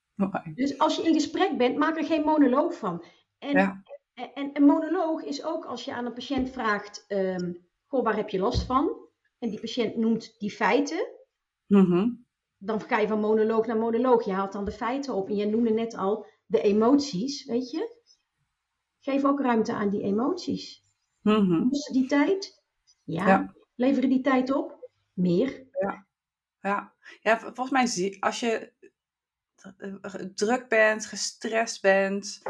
Dus 0.55 0.77
als 0.77 0.95
je 0.95 1.03
in 1.03 1.13
gesprek 1.13 1.57
bent, 1.57 1.77
maak 1.77 1.97
er 1.97 2.05
geen 2.05 2.23
monoloog 2.23 2.77
van. 2.77 3.05
En, 3.37 3.51
Ja. 3.51 3.83
en, 4.13 4.33
en 4.33 4.49
een 4.53 4.65
monoloog 4.65 5.23
is 5.23 5.43
ook 5.43 5.65
als 5.65 5.85
je 5.85 5.93
aan 5.93 6.05
een 6.05 6.13
patiënt 6.13 6.49
vraagt: 6.49 7.05
ehm, 7.07 7.53
Goh, 7.85 8.03
waar 8.03 8.15
heb 8.15 8.29
je 8.29 8.39
last 8.39 8.65
van? 8.65 9.09
En 9.39 9.49
die 9.49 9.59
patiënt 9.59 9.95
noemt 9.95 10.39
die 10.39 10.51
feiten. 10.51 11.07
Mhm. 11.67 12.09
Dan 12.57 12.81
ga 12.81 12.97
je 12.99 13.07
van 13.07 13.19
monoloog 13.19 13.65
naar 13.65 13.77
monoloog. 13.77 14.25
Je 14.25 14.31
haalt 14.31 14.51
dan 14.51 14.65
de 14.65 14.71
feiten 14.71 15.13
op. 15.13 15.29
En 15.29 15.35
jij 15.35 15.45
noemde 15.45 15.71
net 15.71 15.95
al 15.95 16.25
de 16.45 16.61
emoties, 16.61 17.45
weet 17.45 17.71
je? 17.71 17.94
Geef 19.05 19.25
ook 19.25 19.41
ruimte 19.41 19.73
aan 19.73 19.89
die 19.89 20.01
emoties. 20.01 20.83
Mhm. 21.21 21.69
Kosten 21.69 21.93
die 21.93 22.05
tijd? 22.07 22.61
Ja. 23.03 23.27
Ja. 23.27 23.53
Leveren 23.75 24.09
die 24.09 24.21
tijd 24.21 24.51
op? 24.51 24.89
Meer. 25.13 25.67
Ja, 26.61 26.93
ja 27.21 27.39
v- 27.39 27.55
volgens 27.55 27.69
mij 27.69 28.17
als 28.19 28.39
je 28.39 28.71
eh, 29.77 30.13
druk 30.35 30.67
bent, 30.67 31.05
gestrest 31.05 31.81
bent, 31.81 32.41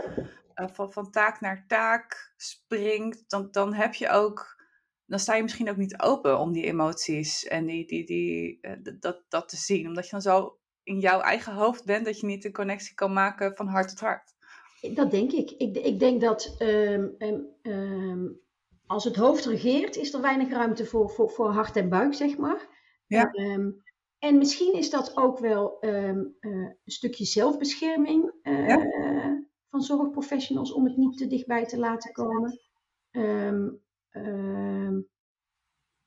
eh, 0.54 0.68
van, 0.68 0.92
van 0.92 1.12
taak 1.12 1.42
naar 1.42 1.66
taak 1.68 2.34
springt, 2.38 3.24
dan, 3.30 3.48
dan 3.52 3.74
heb 3.74 3.94
je 3.94 4.10
ook, 4.10 4.64
dan 5.06 5.20
sta 5.20 5.36
je 5.36 5.42
misschien 5.44 5.70
ook 5.70 5.78
niet 5.78 6.02
open 6.02 6.40
om 6.40 6.52
die 6.52 6.64
emoties 6.66 7.44
en 7.46 7.66
die, 7.66 7.88
die, 7.88 8.06
die, 8.06 8.58
eh, 8.62 8.96
dat, 9.00 9.24
dat 9.30 9.50
te 9.50 9.58
zien. 9.58 9.88
Omdat 9.88 10.06
je 10.06 10.12
dan 10.12 10.22
zo 10.22 10.60
in 10.84 11.00
jouw 11.00 11.20
eigen 11.20 11.54
hoofd 11.54 11.86
bent 11.86 12.06
dat 12.06 12.20
je 12.20 12.26
niet 12.26 12.42
de 12.42 12.52
connectie 12.52 12.96
kan 12.96 13.14
maken 13.14 13.56
van 13.56 13.68
hart 13.68 13.90
tot 13.90 14.00
hart. 14.00 14.35
Dat 14.94 15.12
denk 15.12 15.32
ik. 15.32 15.52
Ik, 15.52 15.78
ik 15.78 16.00
denk 16.00 16.22
dat 16.22 16.56
ehm, 16.58 17.08
ehm, 17.18 17.40
ehm, 17.62 18.28
als 18.86 19.04
het 19.04 19.16
hoofd 19.16 19.46
regeert, 19.46 19.96
is 19.96 20.14
er 20.14 20.22
weinig 20.22 20.50
ruimte 20.50 20.86
voor, 20.86 21.10
voor, 21.10 21.30
voor 21.30 21.50
hart 21.50 21.76
en 21.76 21.90
buik, 21.90 22.14
zeg 22.14 22.38
maar. 22.38 22.68
Ja. 23.08 23.32
En 24.20 24.38
misschien 24.38 24.74
is 24.74 24.90
dat 24.90 25.18
ook 25.18 25.40
wel 25.40 25.80
eh, 25.80 26.08
een 26.40 26.76
stukje 26.86 27.26
zelfbescherming 27.26 28.34
eh, 28.42 28.76
van 29.70 29.82
zorgprofessionals 29.82 30.74
om 30.74 30.86
het 30.86 30.98
niet 30.98 31.18
te 31.18 31.28
dichtbij 31.28 31.66
te 31.66 31.78
laten 31.80 32.12
komen. 32.12 32.60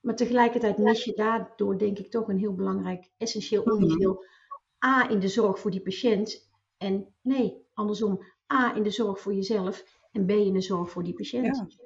Maar 0.01 0.17
tegelijkertijd 0.17 0.79
mis 0.79 1.05
je 1.05 1.12
daardoor, 1.14 1.79
denk 1.79 1.99
ik, 1.99 2.11
toch 2.11 2.29
een 2.29 2.38
heel 2.38 2.55
belangrijk, 2.55 3.11
essentieel 3.17 3.62
Mhm. 3.64 3.73
onderdeel. 3.75 4.25
A 4.85 5.11
in 5.11 5.19
de 5.21 5.29
zorg 5.29 5.59
voor 5.59 5.71
die 5.71 5.83
patiënt. 5.83 6.51
En 6.77 7.14
nee, 7.23 7.67
andersom. 7.75 8.21
A 8.53 8.75
in 8.77 8.83
de 8.83 8.91
zorg 8.91 9.21
voor 9.21 9.35
jezelf 9.35 9.85
en 10.13 10.27
B 10.27 10.31
in 10.31 10.53
de 10.53 10.61
zorg 10.61 10.91
voor 10.91 11.05
die 11.05 11.15
patiënt. 11.15 11.77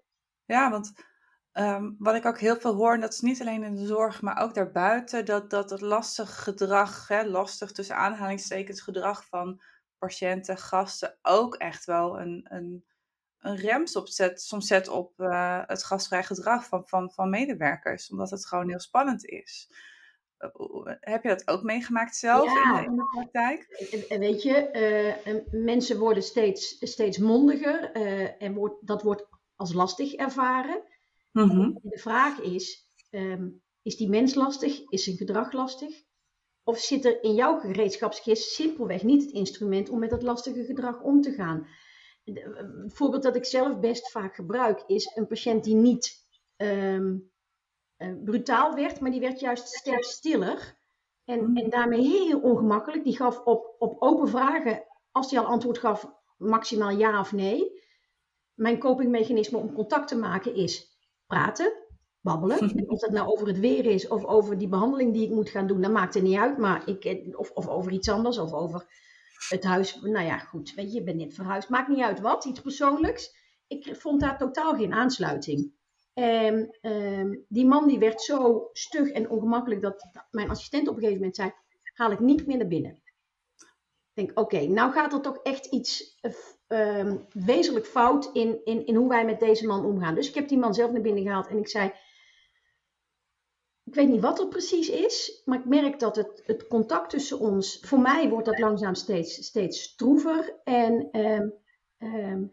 Ja. 0.44 0.70
Want 0.70 0.92
ehm, 1.52 1.92
wat 1.98 2.14
ik 2.14 2.24
ook 2.24 2.38
heel 2.38 2.56
veel 2.56 2.74
hoor, 2.74 2.94
en 2.94 3.00
dat 3.00 3.12
is 3.12 3.20
niet 3.20 3.40
alleen 3.40 3.62
in 3.62 3.74
de 3.74 3.86
zorg, 3.86 4.22
maar 4.22 4.42
ook 4.42 4.54
daarbuiten, 4.54 5.24
dat, 5.24 5.50
dat 5.50 5.70
het 5.70 5.80
lastig 5.80 6.42
gedrag, 6.42 7.08
hè, 7.08 7.24
lastig 7.24 7.72
tussen 7.72 7.96
aanhalingstekens 7.96 8.80
gedrag 8.80 9.26
van 9.26 9.62
patiënten, 9.98 10.56
gasten, 10.56 11.18
ook 11.22 11.54
echt 11.54 11.84
wel 11.84 12.20
een, 12.20 12.46
een, 12.48 12.84
een 13.38 13.56
rem 13.56 13.86
soms 13.86 14.14
zet, 14.14 14.42
soms 14.42 14.66
zet 14.66 14.88
op 14.88 15.20
eh, 15.20 15.62
het 15.66 15.84
gastvrij 15.84 16.24
gedrag 16.24 16.66
van, 16.66 16.88
van, 16.88 17.10
van 17.12 17.30
medewerkers, 17.30 18.10
omdat 18.10 18.30
het 18.30 18.46
gewoon 18.46 18.68
heel 18.68 18.80
spannend 18.80 19.24
is. 19.24 19.70
Eh, 20.42 20.94
Heb 21.00 21.22
je 21.22 21.28
dat 21.28 21.48
ook 21.48 21.62
meegemaakt 21.62 22.16
zelf 22.16 22.44
Ja. 22.44 22.78
in, 22.78 22.84
de, 22.84 22.90
in 22.90 22.96
de 22.96 23.08
praktijk? 23.10 23.66
Weet 24.18 24.42
je, 24.42 24.54
eh, 24.54 25.26
en 25.26 25.44
mensen 25.50 25.98
worden 25.98 26.22
steeds, 26.22 26.76
steeds 26.80 27.18
mondiger 27.18 27.90
eh, 27.92 28.42
en 28.42 28.54
wordt, 28.54 28.86
dat 28.86 29.02
wordt 29.02 29.26
als 29.56 29.72
lastig 29.72 30.14
ervaren. 30.14 30.82
Mhm. 31.32 31.70
De 31.82 31.98
vraag 31.98 32.40
is, 32.40 32.88
ehm, 33.10 33.48
is 33.82 33.96
die 33.96 34.08
mens 34.08 34.34
lastig? 34.34 34.80
Is 34.90 35.04
zijn 35.04 35.16
gedrag 35.16 35.52
lastig? 35.52 36.02
Of 36.64 36.78
zit 36.78 37.04
er 37.04 37.22
in 37.22 37.34
jouw 37.34 37.58
gereedschapskist 37.60 38.50
simpelweg 38.50 39.02
niet 39.02 39.22
het 39.22 39.32
instrument 39.32 39.88
om 39.88 39.98
met 39.98 40.10
dat 40.10 40.22
lastige 40.22 40.64
gedrag 40.64 41.00
om 41.02 41.20
te 41.20 41.32
gaan? 41.32 41.66
De- 42.24 42.54
Een 42.84 42.90
voorbeeld 42.90 43.22
dat 43.22 43.36
ik 43.36 43.44
zelf 43.44 43.78
best 43.80 44.10
vaak 44.10 44.34
gebruik 44.34 44.82
is 44.86 45.10
een 45.16 45.26
patiënt 45.26 45.64
die 45.64 45.74
niet 45.74 46.20
ehm, 46.56 47.06
eh, 47.06 47.12
brutaal 48.24 48.74
werd, 48.74 49.00
maar 49.00 49.10
die 49.10 49.20
werd 49.20 49.40
juist 49.40 49.68
sterk 49.68 50.04
stiller. 50.04 50.80
En, 51.24 51.54
en 51.54 51.70
daarmee 51.70 52.00
heel 52.00 52.40
ongemakkelijk. 52.40 53.04
Die 53.04 53.16
gaf 53.16 53.40
op, 53.44 53.76
op 53.78 54.02
open 54.02 54.28
vragen, 54.28 54.84
als 55.10 55.30
hij 55.30 55.40
al 55.40 55.46
antwoord 55.46 55.78
gaf, 55.78 56.10
maximaal 56.36 56.90
ja 56.90 57.20
of 57.20 57.32
nee. 57.32 57.80
Mijn 58.54 58.78
copingmechanisme 58.78 59.58
om 59.58 59.72
contact 59.72 60.08
te 60.08 60.16
maken 60.16 60.54
is 60.54 60.98
praten, 61.26 61.72
babbelen. 62.20 62.58
En 62.76 62.90
of 62.90 63.00
dat 63.00 63.10
nou 63.10 63.28
over 63.28 63.46
het 63.46 63.58
weer 63.58 63.86
is 63.86 64.08
of 64.08 64.24
over 64.24 64.58
die 64.58 64.68
behandeling 64.68 65.12
die 65.12 65.24
ik 65.26 65.34
moet 65.34 65.50
gaan 65.50 65.66
doen, 65.66 65.80
dat 65.80 65.90
maakt 65.90 66.14
er 66.14 66.22
niet 66.22 66.38
uit. 66.38 66.58
Maar 66.58 66.88
ik, 66.88 67.04
eh, 67.04 67.38
of, 67.38 67.50
of 67.50 67.68
over 67.68 67.92
iets 67.92 68.08
anders, 68.08 68.38
of 68.38 68.52
over 68.52 68.86
het 69.48 69.64
huis. 69.64 70.00
Nou 70.00 70.26
ja, 70.26 70.38
goed, 70.38 70.74
weet 70.74 70.92
je, 70.92 70.98
je 70.98 71.04
bent 71.04 71.18
net 71.18 71.34
verhuisd. 71.34 71.68
Maakt 71.68 71.88
niet 71.88 72.02
uit 72.02 72.20
wat, 72.20 72.44
iets 72.44 72.60
persoonlijks. 72.60 73.34
Ik 73.66 73.96
vond 73.96 74.20
daar 74.20 74.38
totaal 74.38 74.74
geen 74.74 74.92
aansluiting. 74.92 75.72
En 76.14 76.78
ehm, 76.80 77.34
die 77.48 77.66
man 77.66 77.88
die 77.88 77.98
werd 77.98 78.22
zo 78.22 78.68
stug 78.72 79.08
en 79.08 79.30
ongemakkelijk 79.30 79.82
dat 79.82 80.08
mijn 80.30 80.50
assistent 80.50 80.88
op 80.88 80.94
een 80.94 81.00
gegeven 81.00 81.18
moment 81.18 81.36
zei, 81.36 81.52
haal 81.94 82.10
ik 82.10 82.20
niet 82.20 82.46
meer 82.46 82.56
naar 82.56 82.66
binnen. 82.66 83.02
Ik 84.14 84.26
denk, 84.26 84.38
oké, 84.38 84.66
nou 84.66 84.92
gaat 84.92 85.12
er 85.12 85.20
toch 85.20 85.36
echt 85.36 85.66
iets 85.66 86.18
eh, 86.20 86.32
ehm, 86.66 87.16
wezenlijk 87.32 87.86
fout 87.86 88.30
in, 88.32 88.64
in, 88.64 88.86
in 88.86 88.94
hoe 88.94 89.08
wij 89.08 89.24
met 89.24 89.40
deze 89.40 89.66
man 89.66 89.84
omgaan. 89.84 90.14
Dus 90.14 90.28
ik 90.28 90.34
heb 90.34 90.48
die 90.48 90.58
man 90.58 90.74
zelf 90.74 90.90
naar 90.92 91.00
binnen 91.00 91.22
gehaald 91.22 91.46
en 91.46 91.58
ik 91.58 91.68
zei, 91.68 91.92
ik 93.84 93.94
weet 93.94 94.08
niet 94.08 94.20
wat 94.20 94.40
er 94.40 94.48
precies 94.48 94.88
is, 94.88 95.42
maar 95.44 95.58
ik 95.58 95.64
merk 95.64 95.98
dat 95.98 96.16
het, 96.16 96.42
het 96.44 96.66
contact 96.66 97.10
tussen 97.10 97.38
ons, 97.38 97.78
voor 97.80 98.00
mij 98.00 98.28
wordt 98.28 98.46
dat 98.46 98.58
langzaam 98.58 98.94
steeds, 98.94 99.44
steeds 99.44 99.82
stroever. 99.82 100.60
En 100.64 101.08
ehm, 101.10 101.48
ehm, 101.98 102.44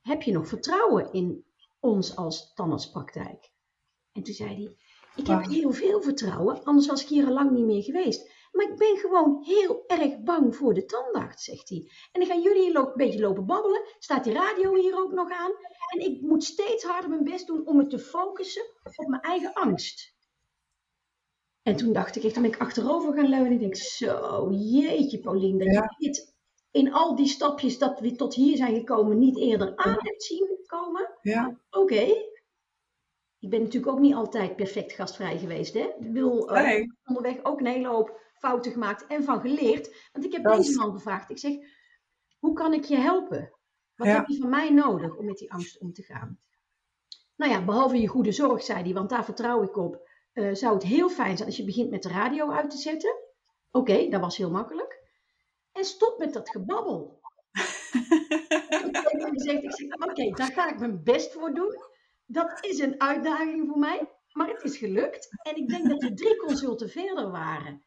heb 0.00 0.22
je 0.22 0.32
nog 0.32 0.48
vertrouwen 0.48 1.12
in 1.12 1.44
ons 1.80 2.16
als 2.16 2.52
tandartspraktijk? 2.54 3.50
En 4.12 4.22
toen 4.22 4.34
zei 4.34 4.54
hij, 4.54 4.76
ik 5.16 5.26
heb 5.26 5.44
heel 5.46 5.72
veel 5.72 6.02
vertrouwen, 6.02 6.64
anders 6.64 6.86
was 6.86 7.02
ik 7.02 7.08
hier 7.08 7.26
al 7.26 7.32
lang 7.32 7.50
niet 7.50 7.64
meer 7.64 7.82
geweest. 7.82 8.36
Maar 8.52 8.70
ik 8.70 8.76
ben 8.76 8.96
gewoon 8.96 9.42
heel 9.44 9.84
erg 9.86 10.22
bang 10.22 10.56
voor 10.56 10.74
de 10.74 10.84
tandarts, 10.84 11.44
zegt 11.44 11.68
hij. 11.68 11.90
En 12.12 12.20
dan 12.20 12.28
gaan 12.30 12.42
jullie 12.42 12.62
hier 12.62 12.76
een 12.76 12.92
beetje 12.94 13.20
lopen 13.20 13.46
babbelen. 13.46 13.82
Staat 13.98 14.24
die 14.24 14.32
radio 14.32 14.74
hier 14.74 14.96
ook 14.98 15.12
nog 15.12 15.30
aan. 15.30 15.50
En 15.88 16.00
ik 16.00 16.20
moet 16.20 16.44
steeds 16.44 16.84
harder 16.84 17.10
mijn 17.10 17.24
best 17.24 17.46
doen 17.46 17.66
om 17.66 17.76
me 17.76 17.86
te 17.86 17.98
focussen 17.98 18.62
op 18.96 19.06
mijn 19.06 19.22
eigen 19.22 19.52
angst. 19.52 20.16
En 21.62 21.76
toen 21.76 21.92
dacht 21.92 22.16
ik 22.16 22.24
echt, 22.24 22.34
toen 22.34 22.42
ben 22.42 22.52
ik 22.52 22.60
achterover 22.60 23.14
gaan 23.14 23.28
leunen. 23.28 23.46
En 23.46 23.52
ik 23.52 23.60
denk, 23.60 23.76
zo, 23.76 24.48
jeetje 24.52 25.20
Paulien, 25.20 25.58
dat 25.58 25.68
Ja. 25.72 25.94
je 25.96 26.06
dit 26.06 26.36
in 26.78 26.92
al 26.92 27.16
die 27.16 27.26
stapjes 27.26 27.78
dat 27.78 28.00
we 28.00 28.12
tot 28.16 28.34
hier 28.34 28.56
zijn 28.56 28.74
gekomen 28.74 29.18
niet 29.18 29.38
eerder 29.38 29.76
aan 29.76 29.96
hebt 29.98 30.22
zien 30.22 30.58
komen. 30.66 31.10
Ja, 31.22 31.58
Oké. 31.70 32.26
Ik 33.40 33.50
ben 33.50 33.62
natuurlijk 33.62 33.92
ook 33.92 33.98
niet 34.00 34.14
altijd 34.14 34.56
perfect 34.56 34.92
gastvrij 34.92 35.38
geweest. 35.38 35.74
Hè? 35.74 35.80
Ik 35.98 36.12
wil 36.12 36.48
eh, 36.50 36.64
Nee. 36.64 36.92
onderweg 37.04 37.44
ook 37.44 37.60
een 37.60 37.66
hele 37.66 37.88
hoop 37.88 38.20
fouten 38.38 38.72
gemaakt 38.72 39.06
en 39.06 39.24
van 39.24 39.40
geleerd. 39.40 40.08
Want 40.12 40.24
ik 40.24 40.32
heb 40.32 40.42
Dat- 40.42 40.56
deze 40.56 40.76
man 40.76 40.92
gevraagd. 40.92 41.30
Ik 41.30 41.38
zeg, 41.38 41.52
hoe 42.38 42.52
kan 42.52 42.72
ik 42.72 42.84
je 42.84 42.96
helpen? 42.96 43.52
Wat 43.96 44.06
Ja. 44.06 44.14
heb 44.14 44.26
je 44.26 44.36
van 44.36 44.48
mij 44.50 44.70
nodig 44.70 45.16
om 45.16 45.24
met 45.24 45.36
die 45.38 45.52
angst 45.52 45.78
om 45.80 45.92
te 45.92 46.02
gaan? 46.02 46.38
Nou 47.36 47.52
ja, 47.52 47.64
behalve 47.64 48.00
je 48.00 48.06
goede 48.06 48.32
zorg, 48.32 48.62
zei 48.62 48.82
hij, 48.82 48.92
want 48.92 49.10
daar 49.10 49.24
vertrouw 49.24 49.62
ik 49.62 49.76
op. 49.76 50.06
eh, 50.32 50.54
zou 50.54 50.74
het 50.74 50.82
heel 50.82 51.08
fijn 51.08 51.36
zijn 51.36 51.48
als 51.48 51.56
je 51.56 51.64
begint 51.64 51.90
met 51.90 52.02
de 52.02 52.08
radio 52.08 52.50
uit 52.50 52.70
te 52.70 52.76
zetten. 52.76 53.14
Oké, 53.70 54.08
dat 54.08 54.20
was 54.20 54.36
heel 54.36 54.50
makkelijk. 54.50 54.97
En 55.78 55.84
stop 55.84 56.18
met 56.18 56.32
dat 56.32 56.50
gebabbel. 56.50 57.20
Ik 58.68 58.96
heb 59.20 59.28
gezegd, 59.32 59.62
ik 59.62 59.72
zeg, 59.72 60.10
oké, 60.10 60.30
daar 60.30 60.52
ga 60.52 60.72
ik 60.72 60.78
mijn 60.78 61.02
best 61.02 61.32
voor 61.32 61.54
doen. 61.54 61.76
Dat 62.26 62.64
is 62.64 62.78
een 62.78 63.00
uitdaging 63.00 63.68
voor 63.68 63.78
mij, 63.78 64.12
maar 64.32 64.48
het 64.48 64.62
is 64.62 64.76
gelukt. 64.76 65.28
En 65.42 65.56
ik 65.56 65.68
denk 65.68 65.88
dat 65.88 66.02
we 66.02 66.14
drie 66.14 66.36
consulten 66.36 66.90
verder 66.90 67.30
waren. 67.30 67.82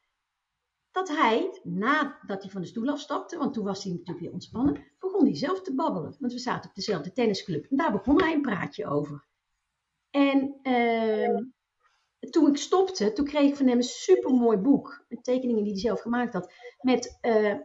Dat 0.91 1.07
hij, 1.07 1.59
nadat 1.63 2.41
hij 2.41 2.51
van 2.51 2.61
de 2.61 2.67
stoel 2.67 2.89
afstapte, 2.89 3.37
want 3.37 3.53
toen 3.53 3.65
was 3.65 3.83
hij 3.83 3.91
natuurlijk 3.91 4.19
weer 4.19 4.31
ontspannen, 4.31 4.85
begon 4.99 5.25
hij 5.25 5.35
zelf 5.35 5.61
te 5.61 5.75
babbelen. 5.75 6.15
Want 6.19 6.33
we 6.33 6.39
zaten 6.39 6.69
op 6.69 6.75
dezelfde 6.75 7.11
tennisclub. 7.11 7.65
En 7.69 7.77
daar 7.77 7.91
begon 7.91 8.21
hij 8.21 8.33
een 8.33 8.41
praatje 8.41 8.85
over. 8.85 9.25
En 10.09 10.59
ehm, 10.61 11.43
toen 12.29 12.47
ik 12.47 12.57
stopte, 12.57 13.13
toen 13.13 13.25
kreeg 13.25 13.49
ik 13.49 13.55
van 13.55 13.67
hem 13.67 13.77
een 13.77 13.83
supermooi 13.83 14.57
boek. 14.57 15.05
Met 15.07 15.23
tekeningen 15.23 15.63
die 15.63 15.71
hij 15.71 15.81
zelf 15.81 16.01
gemaakt 16.01 16.33
had. 16.33 16.53
Met 16.81 17.17
eh, 17.21 17.55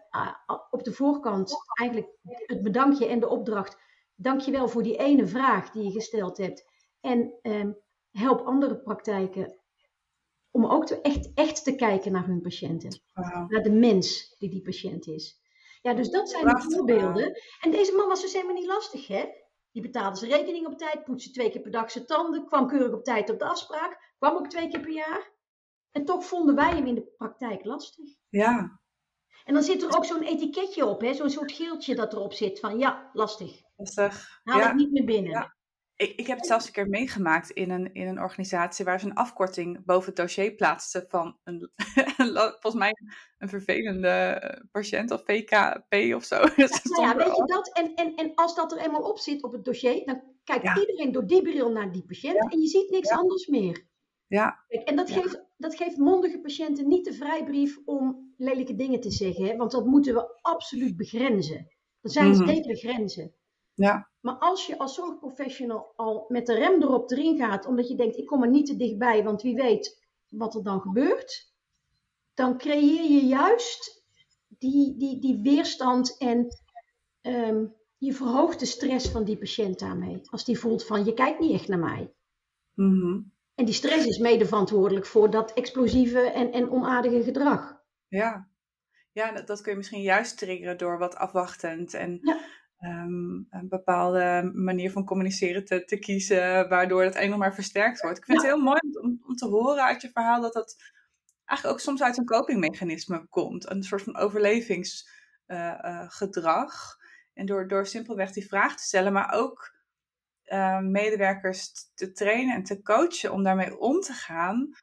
op 0.71 0.85
de 0.85 0.93
voorkant 0.93 1.55
eigenlijk 1.81 2.11
het 2.23 2.63
bedankje 2.63 3.07
en 3.07 3.21
de 3.21 3.29
opdracht. 3.29 3.79
Dankjewel 4.15 4.69
voor 4.69 4.83
die 4.83 4.97
ene 4.97 5.27
vraag 5.27 5.71
die 5.71 5.85
je 5.85 5.91
gesteld 5.91 6.37
hebt. 6.37 6.65
En 7.01 7.39
ehm, 7.43 7.73
help 8.11 8.41
andere 8.41 8.79
praktijken 8.79 9.61
om 10.51 10.67
ook 10.67 10.87
te, 10.87 11.01
echt, 11.01 11.31
echt 11.35 11.65
te 11.65 11.75
kijken 11.75 12.13
naar 12.13 12.27
hun 12.27 12.41
patiënten. 12.41 13.01
Naar 13.49 13.63
de 13.63 13.73
mens 13.73 14.35
die 14.39 14.51
die 14.51 14.63
patiënt 14.63 15.07
is. 15.07 15.41
Ja, 15.83 15.95
dus 15.95 16.11
dat 16.11 16.31
zijn 16.31 16.45
de 16.45 16.61
voorbeelden. 16.61 17.41
En 17.61 17.71
deze 17.71 17.93
man 17.93 18.09
was 18.09 18.21
dus 18.21 18.33
helemaal 18.33 18.55
niet 18.55 18.67
lastig, 18.67 19.07
hè? 19.07 19.25
Die 19.77 19.85
betaalde 19.85 20.17
zijn 20.17 20.31
rekening 20.31 20.67
op 20.67 20.79
tijd, 20.79 21.05
poetste 21.05 21.31
twee 21.31 21.51
keer 21.51 21.61
per 21.61 21.71
dag 21.71 21.91
zijn 21.91 22.07
tanden, 22.07 22.47
kwam 22.47 22.69
keurig 22.69 22.93
op 22.93 23.05
tijd 23.05 23.31
op 23.31 23.39
de 23.39 23.45
afspraak, 23.45 24.13
kwam 24.19 24.37
ook 24.37 24.49
twee 24.49 24.69
keer 24.69 24.81
per 24.81 24.91
jaar. 24.91 25.33
En 25.91 26.05
toch 26.05 26.25
vonden 26.25 26.55
wij 26.55 26.71
hem 26.71 26.87
in 26.87 26.95
de 26.95 27.13
praktijk 27.17 27.65
lastig. 27.65 28.05
Ja. 28.29 28.81
En 29.45 29.55
dan 29.55 29.63
zit 29.63 29.83
er 29.83 29.97
ook 29.97 30.05
zo'n 30.05 30.23
etiketje 30.23 30.87
op, 30.87 31.05
zo'n 31.15 31.31
soort 31.31 31.53
geeltje 31.53 31.95
dat 31.95 32.13
erop 32.13 32.33
zit 32.33 32.61
van 32.61 32.79
ja, 32.79 33.11
lastig. 33.13 33.63
Lastig. 33.77 34.41
Haal 34.45 34.59
ja. 34.59 34.67
het 34.67 34.77
niet 34.77 34.93
meer 34.93 35.05
binnen. 35.05 35.31
Ja. 35.31 35.56
Ik, 35.97 36.13
ik 36.17 36.27
heb 36.27 36.37
het 36.37 36.47
zelfs 36.47 36.67
een 36.67 36.73
keer 36.73 36.89
meegemaakt 36.89 37.51
in 37.51 37.71
een, 37.71 37.95
in 37.95 38.07
een 38.07 38.21
organisatie 38.21 38.85
waar 38.85 39.01
ze 39.01 39.07
een 39.07 39.15
afkorting 39.15 39.85
boven 39.85 40.07
het 40.07 40.17
dossier 40.17 40.55
plaatsten 40.55 41.05
van 41.09 41.37
een, 41.45 41.71
volgens 42.61 42.75
mij 42.75 42.97
een 43.39 43.49
vervelende 43.49 44.41
patiënt 44.73 45.11
of 45.11 45.25
VKP 45.25 46.15
of 46.15 46.25
zo. 46.25 46.37
Ja, 46.57 46.69
nou 46.83 47.03
ja 47.03 47.17
weet 47.17 47.37
je 47.37 47.45
dat? 47.47 47.73
En, 47.73 47.95
en, 47.95 48.15
en 48.15 48.35
als 48.35 48.55
dat 48.55 48.73
er 48.73 48.79
eenmaal 48.79 49.03
op 49.03 49.19
zit 49.19 49.43
op 49.43 49.53
het 49.53 49.65
dossier, 49.65 50.05
dan 50.05 50.23
kijkt 50.45 50.79
iedereen 50.79 51.13
door 51.13 51.27
die 51.27 51.43
bril 51.43 51.71
naar 51.71 51.93
die 51.93 52.05
patiënt 52.05 52.53
en 52.53 52.61
je 52.61 52.67
ziet 52.67 52.91
niks 52.91 53.11
anders 53.11 53.47
meer. 53.47 53.85
Ja. 54.27 54.65
Kijk, 54.69 54.89
en 54.89 54.97
dat, 54.97 55.11
geeft, 55.11 55.45
dat 55.57 55.77
geeft 55.77 55.97
mondige 55.97 56.41
patiënten 56.41 56.89
niet 56.89 57.05
de 57.05 57.13
vrijbrief 57.13 57.79
om 57.85 58.35
lelijke 58.37 58.75
dingen 58.75 59.01
te 59.01 59.11
zeggen, 59.11 59.45
hè? 59.45 59.57
want 59.57 59.71
dat 59.71 59.87
moeten 59.87 60.15
we 60.15 60.39
absoluut 60.41 60.97
begrenzen. 60.97 61.75
Er 62.01 62.11
zijn 62.11 62.29
mm 62.29 62.77
grenzen. 62.77 63.35
Ja. 63.77 64.11
Maar 64.21 64.35
als 64.35 64.67
je 64.67 64.79
als 64.79 64.95
zorgprofessional 64.95 65.93
al 65.97 66.25
met 66.29 66.47
de 66.47 66.55
rem 66.55 66.83
erop 66.83 67.11
erin 67.11 67.37
gaat, 67.37 67.67
omdat 67.67 67.89
je 67.89 67.97
denkt, 67.97 68.17
ik 68.17 68.27
kom 68.27 68.43
er 68.43 68.51
niet 68.51 68.67
te 68.67 68.77
dichtbij, 68.77 69.25
want 69.25 69.43
wie 69.43 69.55
weet 69.55 70.05
wat 70.29 70.55
er 70.55 70.63
dan 70.63 70.81
gebeurt, 70.81 71.53
dan 72.35 72.59
creëer 72.59 73.11
je 73.11 73.27
juist 73.27 74.05
die, 74.49 74.97
die, 74.97 75.21
die 75.21 75.41
weerstand 75.43 76.17
en 76.19 76.47
um, 77.23 77.75
je 77.99 78.13
verhoogt 78.13 78.61
de 78.61 78.67
stress 78.67 79.09
van 79.09 79.25
die 79.25 79.39
patiënt 79.39 79.79
daarmee. 79.79 80.21
Als 80.31 80.45
die 80.45 80.59
voelt 80.59 80.85
van, 80.85 81.05
je 81.05 81.15
kijkt 81.15 81.41
niet 81.41 81.53
echt 81.53 81.69
naar 81.69 81.79
mij. 81.79 82.13
Mm 82.75 83.33
En 83.55 83.65
die 83.65 83.75
stress 83.75 84.07
is 84.07 84.19
mede 84.19 84.47
verantwoordelijk 84.47 85.07
voor 85.07 85.31
dat 85.31 85.53
explosieve 85.53 86.21
en, 86.21 86.53
en 86.53 86.71
onaardige 86.71 87.23
gedrag. 87.23 87.83
Ja, 88.09 88.49
ja 89.13 89.33
dat, 89.33 89.47
dat 89.47 89.61
kun 89.61 89.71
je 89.71 89.77
misschien 89.77 90.03
juist 90.03 90.39
triggeren 90.39 90.79
door 90.79 90.99
wat 90.99 91.17
afwachtend 91.17 91.95
en 91.95 92.19
ja. 92.23 92.41
Ehm, 92.79 93.35
een 93.51 93.69
bepaalde 93.69 94.51
manier 94.55 94.91
van 94.91 95.05
communiceren 95.05 95.65
te, 95.65 95.85
te 95.85 95.99
kiezen, 95.99 96.69
waardoor 96.69 97.03
het 97.03 97.17
een 97.17 97.31
nog 97.31 97.39
maar 97.39 97.55
versterkt 97.55 98.01
wordt. 98.01 98.19
Ik 98.19 98.25
vind 98.25 98.39
het 98.39 98.47
heel 98.47 98.63
mooi 98.63 98.81
om, 99.01 99.23
om, 99.27 99.35
te 99.35 99.47
horen 99.47 99.85
uit 99.85 100.03
je 100.03 100.11
verhaal 100.11 100.41
dat 100.41 100.53
dat 100.53 100.77
eigenlijk 101.45 101.79
ook 101.79 101.85
soms 101.85 102.03
uit 102.03 102.19
een 102.19 102.25
copingmechanisme 102.25 103.27
komt. 103.29 103.71
Een 103.71 103.83
soort 103.83 104.03
van 104.03 104.17
overlevingsgedrag. 104.17 106.23
Uh, 106.23 106.35
uh, 106.35 106.95
en 107.35 107.47
door, 107.47 107.69
door 107.69 107.87
simpelweg 107.87 108.33
die 108.33 108.47
vraag 108.47 108.77
te 108.77 108.83
stellen, 108.83 109.13
maar 109.13 109.33
ook 109.33 109.75
uh, 110.47 110.81
medewerkers 110.81 111.73
te 111.95 112.13
trainen 112.13 112.55
en 112.55 112.63
te 112.63 112.83
coachen 112.83 113.33
om 113.33 113.43
daarmee 113.43 113.79
om 113.79 114.01
te 114.01 114.13
gaan, 114.13 114.75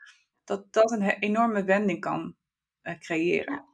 dat 0.43 0.73
dat 0.73 0.91
een 0.91 1.01
enorme 1.01 1.63
wending 1.63 1.99
kan 1.99 2.35
eh, 2.81 2.99
creëren. 2.99 3.65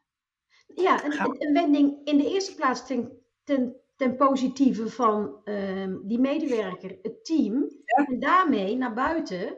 Ja, 0.75 1.03
een, 1.03 1.41
een, 1.41 1.53
wending 1.53 2.01
in 2.03 2.17
de 2.17 2.29
eerste 2.29 2.55
plaats 2.55 2.85
ten, 2.85 3.11
ten 3.43 3.75
ten 3.99 4.15
positieve 4.15 4.89
van 4.89 5.41
ehm, 5.43 5.97
die 6.03 6.19
medewerker, 6.19 6.97
het 7.01 7.25
team. 7.25 7.67
En 7.85 8.19
daarmee 8.19 8.77
naar 8.77 8.93
buiten, 8.93 9.57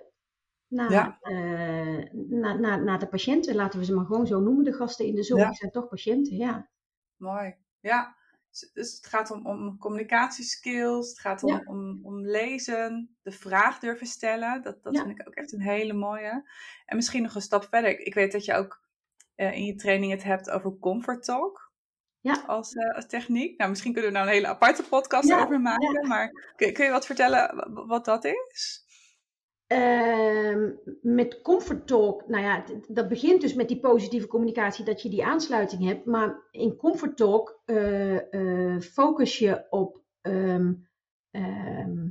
naar, 0.68 0.92
Ja. 0.92 1.18
eh, 1.22 2.12
naar, 2.14 2.60
naar, 2.60 2.84
naar 2.84 3.00
de 3.00 3.08
patiënten, 3.08 3.56
laten 3.56 3.80
we 3.80 3.86
ze 3.86 3.94
maar 3.94 4.06
gewoon 4.06 4.28
zo 4.28 4.40
noemen. 4.40 4.64
De 4.64 4.74
gasten 4.74 5.06
in 5.06 5.16
de 5.16 5.24
zorg 5.24 5.42
Ja. 5.42 5.54
zijn 5.54 5.72
toch 5.72 5.88
patiënten, 5.88 6.36
ja. 6.38 6.70
Mooi. 7.16 7.56
Ja. 7.80 8.16
Dus- 8.50 8.70
het 9.00 9.08
gaat 9.08 9.32
om, 9.32 9.48
om 9.48 9.78
communicatieskills, 9.78 11.10
het 11.10 11.20
gaat 11.20 11.44
om, 11.44 11.62
om, 11.66 12.00
om 12.04 12.26
lezen, 12.26 13.16
de 13.22 13.32
vraag 13.32 13.80
durven 13.80 14.08
stellen. 14.08 14.62
Dat, 14.62 14.84
dat 14.84 14.98
vind 14.98 15.20
ik 15.20 15.28
ook 15.28 15.34
echt 15.36 15.52
een 15.52 15.62
hele 15.62 15.94
mooie. 15.94 16.50
En 16.86 16.96
misschien 16.96 17.24
nog 17.24 17.36
een 17.36 17.42
stap 17.42 17.64
verder. 17.70 17.90
Ik- 17.90 18.00
Ik 18.00 18.14
weet 18.14 18.32
dat 18.32 18.46
je 18.46 18.54
ook 18.54 18.80
eh, 19.36 19.54
in 19.56 19.66
je 19.66 19.76
training 19.76 20.12
het 20.12 20.24
hebt 20.24 20.50
over 20.50 20.78
comfort 20.80 21.24
talk. 21.24 21.71
Ja. 22.22 22.44
Als, 22.48 22.74
eh, 22.74 22.96
als 22.96 23.06
techniek. 23.08 23.58
Nou, 23.58 23.70
misschien 23.70 23.94
kunnen 23.94 24.12
we 24.12 24.18
daar 24.18 24.28
een 24.28 24.34
hele 24.34 24.48
aparte 24.48 24.84
podcast 24.84 25.28
Ja, 25.28 25.44
over 25.44 25.62
maken. 25.62 26.08
Maar 26.08 26.54
kun, 26.56 26.74
kun 26.74 26.86
je 26.86 26.92
wat 26.92 27.06
vertellen 27.06 27.56
wa- 27.74 27.86
wat 27.86 28.06
dat 28.06 28.26
is? 28.26 28.84
Ehm, 29.68 30.72
met 31.02 31.42
comfort 31.42 31.88
talk, 31.88 32.28
nou 32.28 32.44
ja, 32.44 32.64
dat 32.88 33.08
begint 33.08 33.42
dus 33.42 33.54
met 33.54 33.68
die 33.68 33.80
positieve 33.80 34.28
communicatie, 34.28 34.86
dat 34.86 35.02
je 35.02 35.10
die 35.10 35.26
aansluiting 35.26 35.84
hebt. 35.86 36.06
Maar 36.06 36.48
in 36.52 36.76
comfort 36.76 37.18
talk 37.18 37.62
eh, 37.66 38.34
eh, 38.34 38.82
focus 38.82 39.40
je 39.40 39.66
op 39.70 40.02
ehm, 40.22 40.74
ehm, 41.32 42.08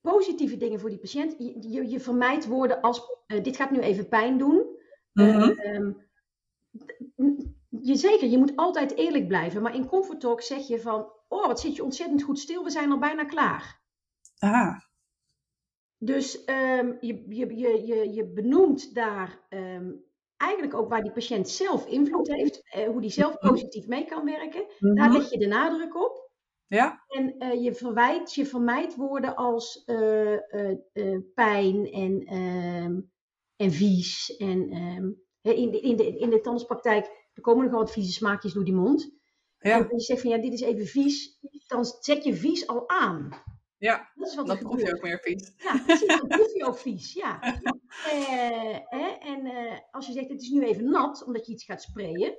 positieve 0.00 0.56
dingen 0.56 0.80
voor 0.80 0.90
die 0.90 0.98
patiënt. 0.98 1.34
Je, 1.38 1.68
je, 1.70 1.88
je 1.88 2.00
vermijdt 2.00 2.46
woorden 2.46 2.80
als, 2.80 3.02
dit 3.42 3.56
gaat 3.56 3.70
nu 3.70 3.78
even 3.80 4.08
pijn 4.08 4.38
doen. 4.38 4.78
Ehm, 5.14 5.92
je, 7.68 7.96
zeker, 7.96 8.28
je 8.28 8.38
moet 8.38 8.56
altijd 8.56 8.96
eerlijk 8.96 9.28
blijven. 9.28 9.62
Maar 9.62 9.74
in 9.74 9.86
comfort 9.86 10.20
talk 10.20 10.42
zeg 10.42 10.66
je 10.66 10.80
van, 10.80 11.12
oh 11.28 11.46
wat 11.46 11.60
zit 11.60 11.76
je 11.76 11.84
ontzettend 11.84 12.22
goed 12.22 12.38
stil, 12.38 12.64
we 12.64 12.70
zijn 12.70 12.92
al 12.92 12.98
bijna 12.98 13.24
klaar. 13.24 13.80
Ah, 14.38 14.78
Dus 15.98 16.44
ehm, 16.44 16.92
je, 17.00 17.24
je, 17.28 17.56
je, 17.56 17.86
je, 17.86 18.12
je 18.12 18.32
benoemt 18.32 18.94
daar 18.94 19.40
ehm, 19.48 19.90
eigenlijk 20.36 20.74
ook 20.74 20.88
waar 20.88 21.02
die 21.02 21.12
patiënt 21.12 21.48
zelf 21.48 21.86
invloed 21.86 22.28
heeft, 22.28 22.62
eh, 22.64 22.86
hoe 22.86 23.00
die 23.00 23.10
zelf 23.10 23.38
positief 23.38 23.86
mee 23.86 24.04
kan 24.04 24.24
werken. 24.24 24.64
Daar 24.78 25.08
mhm. 25.08 25.12
leg 25.12 25.30
je 25.30 25.38
de 25.38 25.46
nadruk 25.46 25.96
op. 25.96 26.28
Ja, 26.66 27.04
En 27.08 27.38
eh, 27.38 27.62
je, 27.62 27.74
verwijt, 27.74 28.34
je 28.34 28.46
vermijdt 28.46 28.96
woorden 28.96 29.36
als 29.36 29.84
eh, 29.84 30.36
pijn 31.34 31.90
en, 31.92 32.24
ehm, 32.24 33.00
en 33.56 33.70
vies. 33.70 34.36
En, 34.36 34.68
in, 35.42 35.70
de, 35.70 35.80
in, 35.80 35.96
de, 35.96 36.18
in 36.18 36.30
de 36.30 36.40
tandartspraktijk 36.40 37.28
er 37.34 37.42
komen 37.42 37.64
nogal 37.64 37.80
wat 37.80 37.92
vieze 37.92 38.12
smaakjes 38.12 38.52
door 38.52 38.64
die 38.64 38.74
mond. 38.74 39.18
En 39.58 39.70
ja, 39.70 39.78
als 39.78 39.88
je 39.90 40.00
zegt 40.00 40.20
van 40.20 40.30
ja, 40.30 40.38
dit 40.38 40.52
is 40.52 40.60
even 40.60 40.86
vies, 40.86 41.38
dan 41.66 41.84
zet 41.84 42.24
je 42.24 42.34
vies 42.36 42.66
al 42.66 42.88
aan. 42.88 43.42
ja. 43.78 44.10
Dat 44.14 44.28
is 44.28 44.34
wat 44.34 44.48
er 44.48 44.54
Dan 44.54 44.64
proef 44.68 44.80
je 44.80 44.94
ook 44.96 45.02
meer 45.02 45.18
vies. 45.22 45.52
Ja, 45.56 45.82
precies, 45.86 46.06
dan 46.06 46.26
proef 46.38 46.54
je 46.54 46.64
ook 46.66 46.78
vies, 46.78 47.12
ja. 47.12 47.42
Eh, 47.42 48.78
hè, 48.88 49.06
en 49.20 49.46
eh, 49.46 49.78
als 49.90 50.06
je 50.06 50.12
zegt, 50.12 50.28
het 50.28 50.42
is 50.42 50.48
nu 50.50 50.64
even 50.64 50.90
nat, 50.90 51.24
omdat 51.24 51.46
je 51.46 51.52
iets 51.52 51.64
gaat 51.64 51.82
sprayen. 51.82 52.38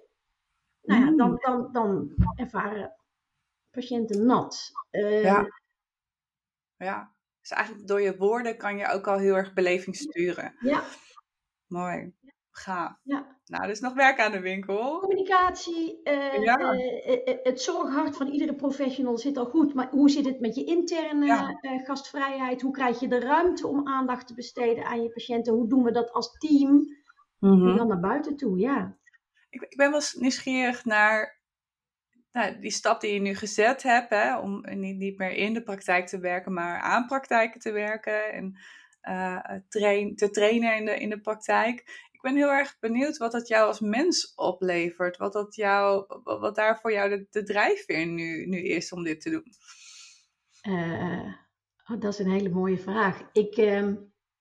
Nou 0.81 1.01
ja, 1.05 1.15
dan, 1.15 1.29
Mm. 1.31 1.37
dan, 1.41 1.71
dan 1.71 2.13
ervaren 2.35 2.95
patiënten 3.69 4.25
nat. 4.25 4.71
Eh, 4.89 5.23
Ja. 5.23 5.47
Ja. 6.77 7.15
Dus 7.41 7.49
eigenlijk 7.51 7.87
door 7.87 8.01
je 8.01 8.17
woorden 8.17 8.57
kan 8.57 8.77
je 8.77 8.87
ook 8.87 9.07
al 9.07 9.17
heel 9.17 9.35
erg 9.35 9.53
beleving 9.53 9.95
sturen. 9.95 10.55
ja, 10.59 10.83
Mooi. 11.67 12.13
Gaaf. 12.51 12.99
ja. 13.03 13.39
Nou, 13.45 13.63
er 13.63 13.69
is 13.69 13.79
nog 13.79 13.93
werk 13.93 14.19
aan 14.19 14.31
de 14.31 14.39
winkel. 14.39 14.99
Communicatie, 14.99 16.01
eh, 16.03 16.43
Ja. 16.43 16.57
eh, 16.57 17.27
eh, 17.27 17.37
het 17.43 17.61
zorghart 17.61 18.17
van 18.17 18.27
iedere 18.27 18.55
professional 18.55 19.17
zit 19.17 19.37
al 19.37 19.45
goed. 19.45 19.73
Maar 19.73 19.89
hoe 19.89 20.09
zit 20.09 20.25
het 20.25 20.39
met 20.39 20.55
je 20.55 20.63
interne 20.63 21.25
Ja. 21.25 21.59
gastvrijheid? 21.83 22.61
Hoe 22.61 22.71
krijg 22.71 22.99
je 22.99 23.07
de 23.07 23.19
ruimte 23.19 23.67
om 23.67 23.87
aandacht 23.87 24.27
te 24.27 24.33
besteden 24.33 24.85
aan 24.85 25.03
je 25.03 25.09
patiënten? 25.09 25.53
Hoe 25.53 25.67
doen 25.67 25.83
we 25.83 25.91
dat 25.91 26.11
als 26.11 26.31
team? 26.37 26.97
Mhm. 27.39 27.67
En 27.67 27.75
dan 27.75 27.87
naar 27.87 27.99
buiten 27.99 28.35
toe, 28.35 28.57
ja. 28.59 28.97
Ik, 29.49 29.61
ik 29.61 29.77
ben 29.77 29.91
wel 29.91 30.01
nieuwsgierig 30.13 30.85
naar 30.85 31.39
nou, 32.31 32.59
die 32.59 32.71
stap 32.71 33.01
die 33.01 33.13
je 33.13 33.19
nu 33.19 33.35
gezet 33.35 33.83
hebt, 33.83 34.09
hè, 34.09 34.37
om 34.37 34.65
niet, 34.69 34.97
niet 34.97 35.17
meer 35.17 35.31
in 35.31 35.53
de 35.53 35.63
praktijk 35.63 36.07
te 36.07 36.19
werken, 36.19 36.53
maar 36.53 36.79
aan 36.79 37.05
praktijken 37.05 37.59
te 37.59 37.71
werken 37.71 38.33
en 38.33 38.57
train, 39.69 40.15
te 40.15 40.29
trainen 40.29 40.75
in 40.77 40.85
de, 40.85 40.95
in 40.99 41.09
de 41.09 41.19
praktijk. 41.19 42.09
Ik 42.21 42.29
ben 42.29 42.35
heel 42.35 42.51
erg 42.51 42.77
benieuwd 42.79 43.17
wat 43.17 43.31
dat 43.31 43.47
jou 43.47 43.67
als 43.67 43.79
mens 43.79 44.33
oplevert. 44.35 45.17
Wat, 45.17 45.33
dat 45.33 45.55
jou, 45.55 46.05
wat 46.23 46.55
daar 46.55 46.79
voor 46.79 46.91
jou 46.91 47.09
de, 47.09 47.27
de 47.29 47.43
drijfveer 47.43 48.05
nu, 48.05 48.45
nu 48.45 48.57
is 48.57 48.91
om 48.91 49.03
dit 49.03 49.21
te 49.21 49.29
doen. 49.29 49.43
Uh, 50.67 51.33
oh, 51.87 51.99
dat 51.99 52.13
is 52.13 52.19
een 52.19 52.31
hele 52.31 52.49
mooie 52.49 52.77
vraag. 52.77 53.21
Ik, 53.33 53.57
uh, 53.57 53.87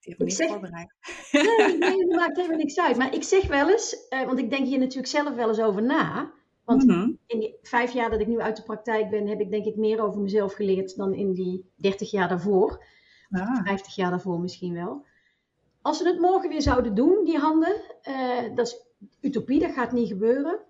ik 0.00 0.18
niet 0.18 0.34
zeg... 0.34 0.48
voorbereid. 0.48 0.94
Nee, 1.32 1.78
nee, 1.78 2.06
dat 2.06 2.18
maakt 2.18 2.36
helemaal 2.36 2.58
niks 2.58 2.78
uit. 2.78 2.96
Maar 2.96 3.14
ik 3.14 3.22
zeg 3.22 3.46
wel 3.46 3.70
eens, 3.70 4.06
uh, 4.10 4.24
want 4.24 4.38
ik 4.38 4.50
denk 4.50 4.66
hier 4.66 4.78
natuurlijk 4.78 5.08
zelf 5.08 5.34
wel 5.34 5.48
eens 5.48 5.60
over 5.60 5.82
na. 5.82 6.32
Want 6.64 6.84
mm 6.84 6.90
-hmm. 6.90 7.18
in 7.26 7.40
die 7.40 7.58
vijf 7.62 7.92
jaar 7.92 8.10
dat 8.10 8.20
ik 8.20 8.26
nu 8.26 8.40
uit 8.40 8.56
de 8.56 8.62
praktijk 8.62 9.10
ben, 9.10 9.26
heb 9.26 9.40
ik 9.40 9.50
denk 9.50 9.64
ik 9.64 9.76
meer 9.76 10.00
over 10.00 10.20
mezelf 10.20 10.54
geleerd 10.54 10.96
dan 10.96 11.14
in 11.14 11.32
die 11.32 11.72
dertig 11.76 12.10
jaar 12.10 12.28
daarvoor. 12.28 12.84
Ah. 13.30 13.64
50 13.64 13.94
jaar 13.94 14.10
daarvoor 14.10 14.40
misschien 14.40 14.74
wel. 14.74 15.06
Als 15.82 16.02
we 16.02 16.08
het 16.08 16.20
morgen 16.20 16.48
weer 16.48 16.62
zouden 16.62 16.94
doen, 16.94 17.24
die 17.24 17.38
handen, 17.38 17.74
uh, 18.08 18.54
dat 18.54 18.66
is 18.66 18.84
utopie, 19.20 19.60
dat 19.60 19.72
gaat 19.72 19.92
niet 19.92 20.08
gebeuren. 20.08 20.60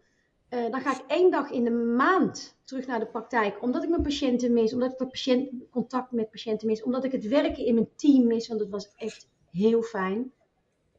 Uh, 0.50 0.70
dan 0.70 0.80
ga 0.80 0.92
ik 0.92 1.04
één 1.06 1.30
dag 1.30 1.50
in 1.50 1.64
de 1.64 1.70
maand 1.70 2.56
terug 2.64 2.86
naar 2.86 2.98
de 2.98 3.06
praktijk, 3.06 3.62
omdat 3.62 3.82
ik 3.82 3.88
mijn 3.88 4.02
patiënten 4.02 4.52
mis, 4.52 4.72
omdat 4.72 4.92
ik 4.92 4.96
patiënt, 4.96 5.50
contact 5.70 6.12
met 6.12 6.30
patiënten 6.30 6.66
mis, 6.66 6.82
omdat 6.82 7.04
ik 7.04 7.12
het 7.12 7.28
werken 7.28 7.66
in 7.66 7.74
mijn 7.74 7.88
team 7.96 8.26
mis, 8.26 8.48
want 8.48 8.60
het 8.60 8.70
was 8.70 8.92
echt 8.96 9.28
heel 9.50 9.82
fijn. 9.82 10.32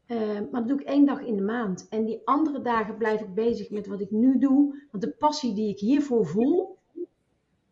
Uh, 0.07 0.17
maar 0.51 0.61
dat 0.61 0.67
doe 0.67 0.79
ik 0.79 0.87
één 0.87 1.05
dag 1.05 1.21
in 1.21 1.35
de 1.35 1.41
maand. 1.41 1.87
En 1.89 2.05
die 2.05 2.21
andere 2.23 2.61
dagen 2.61 2.97
blijf 2.97 3.21
ik 3.21 3.33
bezig 3.33 3.69
met 3.69 3.87
wat 3.87 4.01
ik 4.01 4.11
nu 4.11 4.37
doe. 4.37 4.87
Want 4.91 5.03
de 5.03 5.11
passie 5.11 5.53
die 5.53 5.69
ik 5.69 5.79
hiervoor 5.79 6.25
voel, 6.25 6.77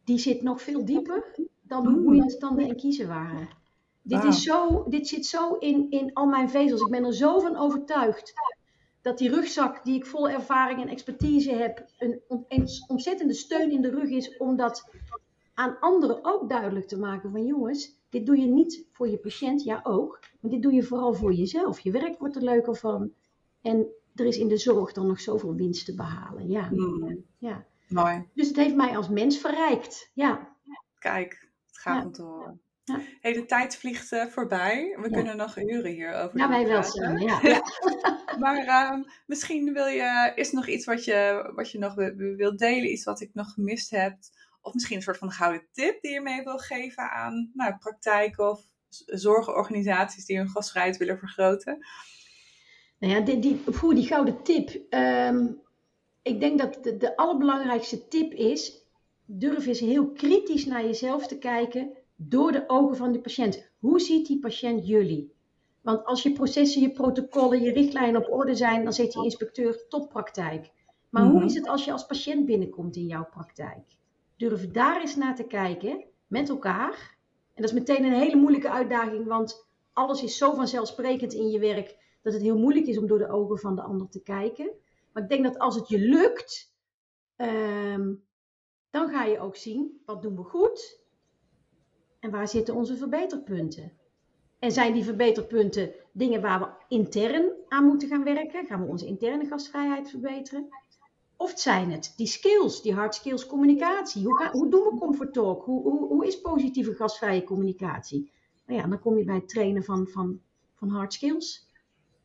die 0.04 0.18
zit 0.18 0.42
nog 0.42 0.62
veel 0.62 0.86
dieper 0.86 1.36
dan 1.62 1.88
hoe 1.88 2.16
mijn 2.16 2.30
standen 2.30 2.68
en 2.70 2.76
kiezen 2.76 3.08
waren. 3.08 3.59
Dit, 4.02 4.24
is 4.24 4.44
zo, 4.44 4.86
dit 4.90 5.08
zit 5.08 5.26
zo 5.26 5.54
in, 5.54 5.88
in 5.90 6.14
al 6.14 6.26
mijn 6.26 6.50
vezels. 6.50 6.82
Ik 6.82 6.90
ben 6.90 7.06
er 7.06 7.14
zo 7.14 7.40
van 7.40 7.58
overtuigd 7.58 8.34
dat 9.02 9.18
die 9.18 9.30
rugzak 9.30 9.84
die 9.84 9.96
ik 9.96 10.06
vol 10.06 10.30
ervaring 10.30 10.82
en 10.82 10.88
expertise 10.88 11.52
heb, 11.52 11.86
een, 11.98 12.22
een 12.28 12.68
ontzettende 12.88 13.34
steun 13.34 13.72
in 13.72 13.82
de 13.82 13.90
rug 13.90 14.10
is 14.10 14.38
om 14.38 14.56
dat 14.56 14.90
aan 15.54 15.80
anderen 15.80 16.20
ook 16.22 16.50
duidelijk 16.50 16.88
te 16.88 17.00
maken 17.00 17.32
van 17.32 17.46
jongens, 17.46 17.98
dit 18.10 18.26
doe 18.26 18.38
je 18.38 18.48
niet 18.48 18.88
voor 18.92 19.08
je 19.08 19.18
patiënt, 19.18 19.64
ja 19.64 19.80
ook, 19.84 20.20
maar 20.40 20.52
dit 20.52 20.62
doe 20.62 20.74
je 20.74 20.84
vooral 20.84 21.14
voor 21.14 21.34
jezelf. 21.34 21.80
Je 21.80 21.92
werk 21.92 22.20
wordt 22.20 22.36
er 22.36 22.44
leuker 22.44 22.76
van 22.76 23.12
en 23.62 23.88
er 24.16 24.26
is 24.26 24.38
in 24.38 24.48
de 24.48 24.58
zorg 24.58 24.92
dan 24.92 25.08
nog 25.08 25.20
zoveel 25.20 25.56
winst 25.56 25.86
te 25.86 25.96
behalen. 25.96 26.50
Ja. 26.50 26.70
Mm. 26.72 27.26
ja. 27.38 27.66
Mooi. 27.88 28.28
Dus 28.34 28.48
het 28.48 28.58
heeft 28.58 28.76
mij 28.76 28.98
als 28.98 29.10
mens 29.10 29.38
verrijkt. 29.38 30.12
Ja. 30.14 30.56
Kijk, 31.00 31.50
het 31.66 31.78
gaat 31.78 32.06
om 32.06 32.12
te 32.12 32.22
horen. 32.22 32.62
Ja. 32.90 33.02
Hey, 33.22 33.34
de 33.34 33.46
tijd 33.46 33.76
vliegt 33.76 34.12
uh, 34.12 34.26
voorbij. 34.26 34.98
We 35.02 35.10
ja. 35.10 35.16
kunnen 35.16 35.38
nog 35.38 35.58
uren 35.58 35.92
hierover 35.92 36.38
Ja, 36.38 36.50
wij 36.50 36.68
wel 36.68 36.84
zo, 36.84 37.02
ja. 37.28 37.40
ja. 37.42 37.62
maar 38.40 38.66
uh, 38.66 39.06
misschien 39.26 39.74
wil 39.74 39.88
je, 39.88 40.32
is 40.36 40.50
er 40.50 40.56
nog 40.56 40.68
iets 40.68 40.86
wat 40.86 41.06
je, 41.06 41.52
wat 41.56 41.72
je 41.72 41.80
nog 41.80 41.94
wilt 42.36 42.60
delen, 42.60 42.92
iets 42.92 43.04
wat 43.04 43.22
ik 43.22 43.30
nog 43.34 43.54
gemist 43.54 43.90
heb. 43.90 44.18
Of 44.62 44.74
misschien 44.74 44.96
een 44.96 45.04
soort 45.04 45.18
van 45.18 45.32
gouden 45.32 45.68
tip 45.72 46.02
die 46.02 46.12
je 46.12 46.22
mee 46.22 46.44
wil 46.44 46.58
geven 46.58 47.12
aan 47.12 47.52
nou, 47.54 47.78
praktijken 47.78 48.50
of 48.50 48.62
zorgorganisaties 49.06 50.26
die 50.26 50.38
hun 50.38 50.50
gastvrijheid 50.50 50.98
willen 50.98 51.18
vergroten. 51.18 51.86
Nou 53.00 53.14
ja, 53.14 53.20
die, 53.20 53.40
die, 53.40 53.62
voor 53.66 53.96
die 53.96 54.08
gouden 54.08 54.44
tip. 54.44 54.94
Um, 54.94 55.62
ik 56.22 56.40
denk 56.40 56.60
dat 56.60 56.84
de, 56.84 56.98
de 56.98 57.16
allerbelangrijkste 57.16 58.08
tip 58.08 58.34
is, 58.34 58.86
durf 59.26 59.66
eens 59.66 59.80
heel 59.80 60.12
kritisch 60.12 60.66
naar 60.66 60.84
jezelf 60.84 61.28
te 61.28 61.38
kijken 61.38 61.98
door 62.22 62.52
de 62.52 62.64
ogen 62.68 62.96
van 62.96 63.12
de 63.12 63.20
patiënt. 63.20 63.72
Hoe 63.80 64.00
ziet 64.00 64.28
die 64.28 64.40
patiënt 64.40 64.88
jullie? 64.88 65.34
Want 65.82 66.06
als 66.06 66.24
je 66.24 66.32
processen, 66.32 66.82
je 66.82 66.92
protocollen, 66.92 67.62
je 67.62 67.72
richtlijnen 67.72 68.22
op 68.22 68.34
orde 68.34 68.56
zijn, 68.56 68.84
dan 68.84 68.94
zegt 68.94 69.14
die 69.14 69.24
inspecteur 69.24 69.88
toppraktijk. 69.88 70.72
Maar 71.10 71.26
hoe 71.26 71.46
is 71.46 71.56
het 71.56 71.68
als 71.68 71.86
je 71.86 71.92
als 71.92 72.06
patiënt 72.06 72.46
binnenkomt 72.46 72.96
in 72.96 73.06
jouw 73.06 73.28
praktijk? 73.32 73.96
Durf 74.38 74.72
daar 74.72 75.02
eens 75.02 75.16
naar 75.16 75.36
te 75.36 75.44
kijken 75.44 76.04
met 76.28 76.50
elkaar. 76.50 77.18
En 77.54 77.62
dat 77.62 77.72
is 77.72 77.80
meteen 77.80 78.04
een 78.04 78.20
hele 78.20 78.36
moeilijke 78.36 78.70
uitdaging, 78.70 79.26
want 79.26 79.68
alles 79.94 80.24
is 80.24 80.38
zo 80.38 80.54
vanzelfsprekend 80.54 81.34
in 81.34 81.50
je 81.50 81.60
werk 81.60 81.98
dat 82.22 82.34
het 82.34 82.42
heel 82.42 82.58
moeilijk 82.58 82.86
is 82.86 82.98
om 82.98 83.08
door 83.08 83.18
de 83.18 83.30
ogen 83.30 83.58
van 83.58 83.76
de 83.76 83.82
ander 83.82 84.10
te 84.10 84.22
kijken. 84.22 84.72
Maar 85.14 85.24
ik 85.24 85.30
denk 85.30 85.44
dat 85.44 85.60
als 85.60 85.76
het 85.76 85.88
je 85.88 86.00
lukt, 86.00 86.74
um, 87.38 88.24
dan 88.90 89.10
ga 89.10 89.24
je 89.24 89.40
ook 89.40 89.56
zien 89.56 90.02
wat 90.06 90.22
doen 90.22 90.36
we 90.36 90.44
goed 90.44 90.99
en 92.20 92.32
waar 92.32 92.48
zitten 92.48 92.76
onze 92.76 92.98
verbeterpunten? 92.98 93.92
En 94.60 94.72
zijn 94.72 94.94
die 94.94 95.04
verbeterpunten 95.04 95.94
dingen 96.12 96.42
waar 96.42 96.60
we 96.60 96.96
intern 96.96 97.52
aan 97.68 97.86
moeten 97.86 98.08
gaan 98.08 98.24
werken? 98.24 98.66
Gaan 98.66 98.82
we 98.82 98.88
onze 98.88 99.06
interne 99.06 99.46
gastvrijheid 99.46 100.10
verbeteren? 100.10 100.68
Of 101.38 101.60
zijn 101.60 101.92
het 101.92 102.14
die 102.18 102.28
skills, 102.28 102.82
die 102.82 102.94
hard 102.94 103.16
skills 103.16 103.46
communicatie? 103.46 104.24
Hoe, 104.24 104.38
ga, 104.38 104.52
hoe 104.52 104.70
doen 104.70 104.84
we 104.84 104.98
comfort 105.00 105.34
talk? 105.34 105.66
Hoe, 105.66 105.82
hoe, 105.82 106.08
hoe, 106.08 106.28
is 106.28 106.42
positieve 106.42 106.96
gastvrije 106.96 107.44
communicatie? 107.44 108.32
Nou 108.66 108.80
ja, 108.80 108.88
dan 108.88 109.00
kom 109.00 109.18
je 109.18 109.24
bij 109.24 109.36
het 109.36 109.50
trainen 109.50 109.84
van, 109.84 110.08
van, 110.08 110.42
van 110.76 110.90
hard 110.90 111.14
skills 111.14 111.68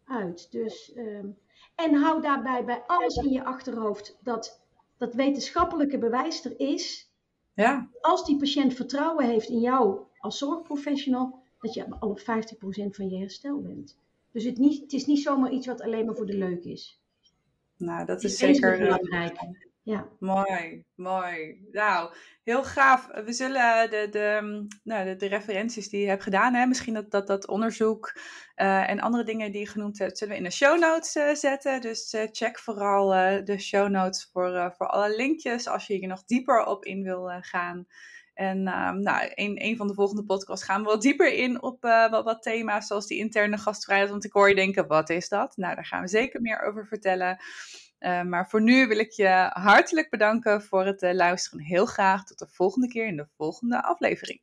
uit. 0.04 0.52
Dus, 0.52 0.92
um, 0.96 1.38
en 1.74 1.94
hou 1.94 2.22
daarbij 2.22 2.64
bij 2.64 2.82
alles 2.86 3.16
in 3.16 3.30
je 3.30 3.44
achterhoofd 3.44 4.18
dat 4.22 4.62
dat 4.96 5.14
wetenschappelijke 5.14 5.98
bewijs 5.98 6.44
er 6.44 6.60
is 6.60 7.12
ja. 7.54 7.88
Als 8.00 8.24
die 8.24 8.36
patiënt 8.36 8.74
vertrouwen 8.74 9.26
heeft 9.26 9.48
in 9.48 9.60
jou 9.60 9.98
als 10.18 10.38
zorgprofessional, 10.38 11.38
dat 11.60 11.74
je 11.74 11.90
al 11.90 12.08
op 12.08 12.20
50% 12.20 12.24
van 12.90 13.08
je 13.08 13.18
herstel 13.18 13.60
bent. 13.60 13.98
Dus 14.30 14.44
het, 14.44 14.58
niet, 14.58 14.80
het 14.80 14.92
is 14.92 15.06
niet 15.06 15.22
zomaar 15.22 15.50
iets 15.50 15.66
wat 15.66 15.80
alleen 15.80 16.06
maar 16.06 16.14
voor 16.14 16.26
de 16.26 16.38
leuk 16.38 16.64
is. 16.64 17.00
Nou, 17.76 18.06
dat 18.06 18.24
is, 18.24 18.32
is 18.32 18.38
zeker 18.38 18.78
belangrijk. 18.78 19.38
Ja. 19.84 20.08
Mooi, 20.18 20.84
mooi. 20.94 21.60
Nou, 21.72 22.14
heel 22.44 22.64
gaaf. 22.64 23.06
We 23.24 23.32
zullen 23.32 23.90
de, 23.90 24.08
de, 24.10 24.66
nou, 24.82 25.16
de, 25.16 25.26
referenties 25.26 25.88
die 25.88 26.00
je 26.00 26.08
hebt 26.08 26.22
gedaan, 26.22 26.54
hè, 26.54 26.66
misschien 26.66 26.94
dat, 26.94 27.10
dat, 27.10 27.26
dat 27.26 27.46
onderzoek 27.46 28.18
uh, 28.56 28.90
en 28.90 29.00
andere 29.00 29.24
dingen 29.24 29.52
die 29.52 29.60
je 29.60 29.68
genoemd 29.68 29.98
hebt, 29.98 30.18
zullen 30.18 30.32
we 30.32 30.38
in 30.38 30.46
de 30.46 30.54
show 30.54 30.78
notes 30.78 31.16
uh, 31.16 31.34
zetten. 31.34 31.80
Dus 31.80 32.16
check 32.32 32.58
vooral 32.58 33.08
de 33.44 33.58
show 33.58 33.88
notes 33.88 34.28
voor, 34.32 34.74
voor 34.76 34.86
alle 34.86 35.16
linkjes 35.16 35.68
als 35.68 35.86
je 35.86 35.94
hier 35.94 36.08
nog 36.08 36.24
dieper 36.24 36.64
op 36.64 36.84
in 36.84 37.02
wil 37.02 37.30
gaan. 37.40 37.86
En 38.34 38.58
um, 38.58 39.00
nou, 39.00 39.30
een, 39.34 39.64
een 39.64 39.76
van 39.76 39.86
de 39.86 39.94
volgende 39.94 40.24
podcasts 40.24 40.64
gaan 40.64 40.82
we 40.82 40.88
wat 40.88 41.02
dieper 41.02 41.32
in 41.32 41.62
op 41.62 41.82
wat, 41.82 42.24
wat 42.24 42.42
thema's 42.42 42.86
zoals 42.86 43.06
die 43.06 43.18
interne 43.18 43.58
gastvrijheid. 43.58 44.10
Want 44.10 44.24
ik 44.24 44.32
hoor 44.32 44.48
je 44.48 44.54
denken, 44.54 44.86
wat 44.86 45.10
is 45.10 45.28
dat? 45.28 45.56
Nou, 45.56 45.74
daar 45.74 45.86
gaan 45.86 46.00
we 46.00 46.08
zeker 46.08 46.40
meer 46.40 46.62
over 46.62 46.86
vertellen. 46.86 47.38
Uh, 48.04 48.22
maar 48.22 48.48
voor 48.48 48.62
nu 48.62 48.86
wil 48.86 48.98
ik 48.98 49.10
je 49.10 49.50
hartelijk 49.52 50.10
bedanken 50.10 50.62
voor 50.62 50.86
het 50.86 51.02
uh, 51.02 51.12
luisteren. 51.12 51.60
Heel 51.60 51.86
graag 51.86 52.24
tot 52.24 52.38
de 52.38 52.46
volgende 52.50 52.88
keer 52.88 53.06
in 53.06 53.16
de 53.16 53.26
volgende 53.36 53.82
aflevering. 53.82 54.40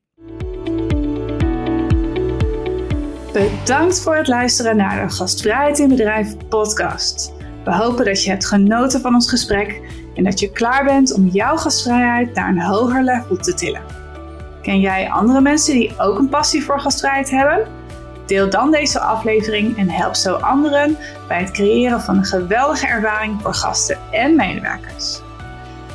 Bedankt 3.34 4.02
voor 4.02 4.16
het 4.16 4.28
luisteren 4.28 4.76
naar 4.76 5.08
de 5.08 5.14
Gastvrijheid 5.14 5.80
in 5.80 5.90
Bedrijf 5.90 6.48
podcast. 6.50 7.34
We 7.64 7.76
hopen 7.76 8.06
dat 8.06 8.24
je 8.24 8.30
hebt 8.30 8.46
genoten 8.46 9.02
van 9.02 9.14
ons 9.14 9.30
gesprek 9.30 9.82
en 10.16 10.24
dat 10.24 10.40
je 10.40 10.52
klaar 10.52 10.84
bent 10.84 11.14
om 11.14 11.28
jouw 11.28 11.56
gastvrijheid 11.56 12.34
naar 12.34 12.50
een 12.50 12.62
hoger 12.62 13.04
level 13.04 13.38
te 13.38 13.54
tillen. 13.54 13.82
Ken 14.62 14.80
jij 14.80 15.10
andere 15.10 15.42
mensen 15.42 15.74
die 15.74 16.00
ook 16.00 16.18
een 16.18 16.30
passie 16.30 16.64
voor 16.64 16.80
gastvrijheid 16.80 17.30
hebben? 17.30 17.81
Deel 18.32 18.50
dan 18.50 18.72
deze 18.72 19.00
aflevering 19.00 19.78
en 19.78 19.90
help 19.90 20.16
zo 20.16 20.34
anderen 20.34 20.98
bij 21.28 21.40
het 21.40 21.52
creëren 21.52 22.02
van 22.02 22.18
een 22.18 22.26
geweldige 22.26 22.88
ervaring 22.88 23.42
voor 23.42 23.54
gasten 23.54 23.98
en 24.12 24.36
medewerkers. 24.36 25.22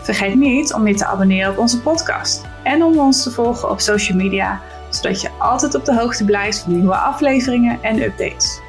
Vergeet 0.03 0.35
niet 0.35 0.75
om 0.75 0.87
je 0.87 0.95
te 0.95 1.07
abonneren 1.07 1.51
op 1.51 1.59
onze 1.59 1.81
podcast 1.81 2.45
en 2.63 2.83
om 2.83 2.99
ons 2.99 3.23
te 3.23 3.31
volgen 3.31 3.71
op 3.71 3.81
social 3.81 4.17
media, 4.17 4.61
zodat 4.91 5.21
je 5.21 5.31
altijd 5.39 5.75
op 5.75 5.85
de 5.85 5.95
hoogte 5.95 6.25
blijft 6.25 6.59
van 6.59 6.73
nieuwe 6.73 6.97
afleveringen 6.97 7.79
en 7.83 8.03
updates. 8.03 8.61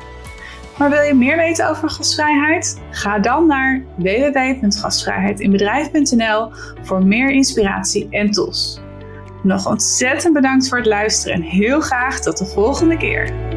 Maar 0.77 0.89
wil 0.89 1.02
je 1.02 1.13
meer 1.13 1.37
weten 1.37 1.69
over 1.69 1.89
gastvrijheid? 1.89 2.81
Ga 2.91 3.19
dan 3.19 3.48
naar 3.48 3.83
www.gastvrijheidinbedrijf.nl 3.96 6.52
voor 6.81 7.06
meer 7.06 7.29
inspiratie 7.29 8.08
en 8.10 8.31
tools. 8.31 8.79
Nog 9.44 9.67
ontzettend 9.67 10.33
bedankt 10.33 10.69
voor 10.69 10.77
het 10.77 10.87
luisteren 10.87 11.35
en 11.35 11.41
heel 11.41 11.81
graag 11.81 12.19
tot 12.19 12.37
de 12.37 12.46
volgende 12.46 12.98
keer. 12.98 13.56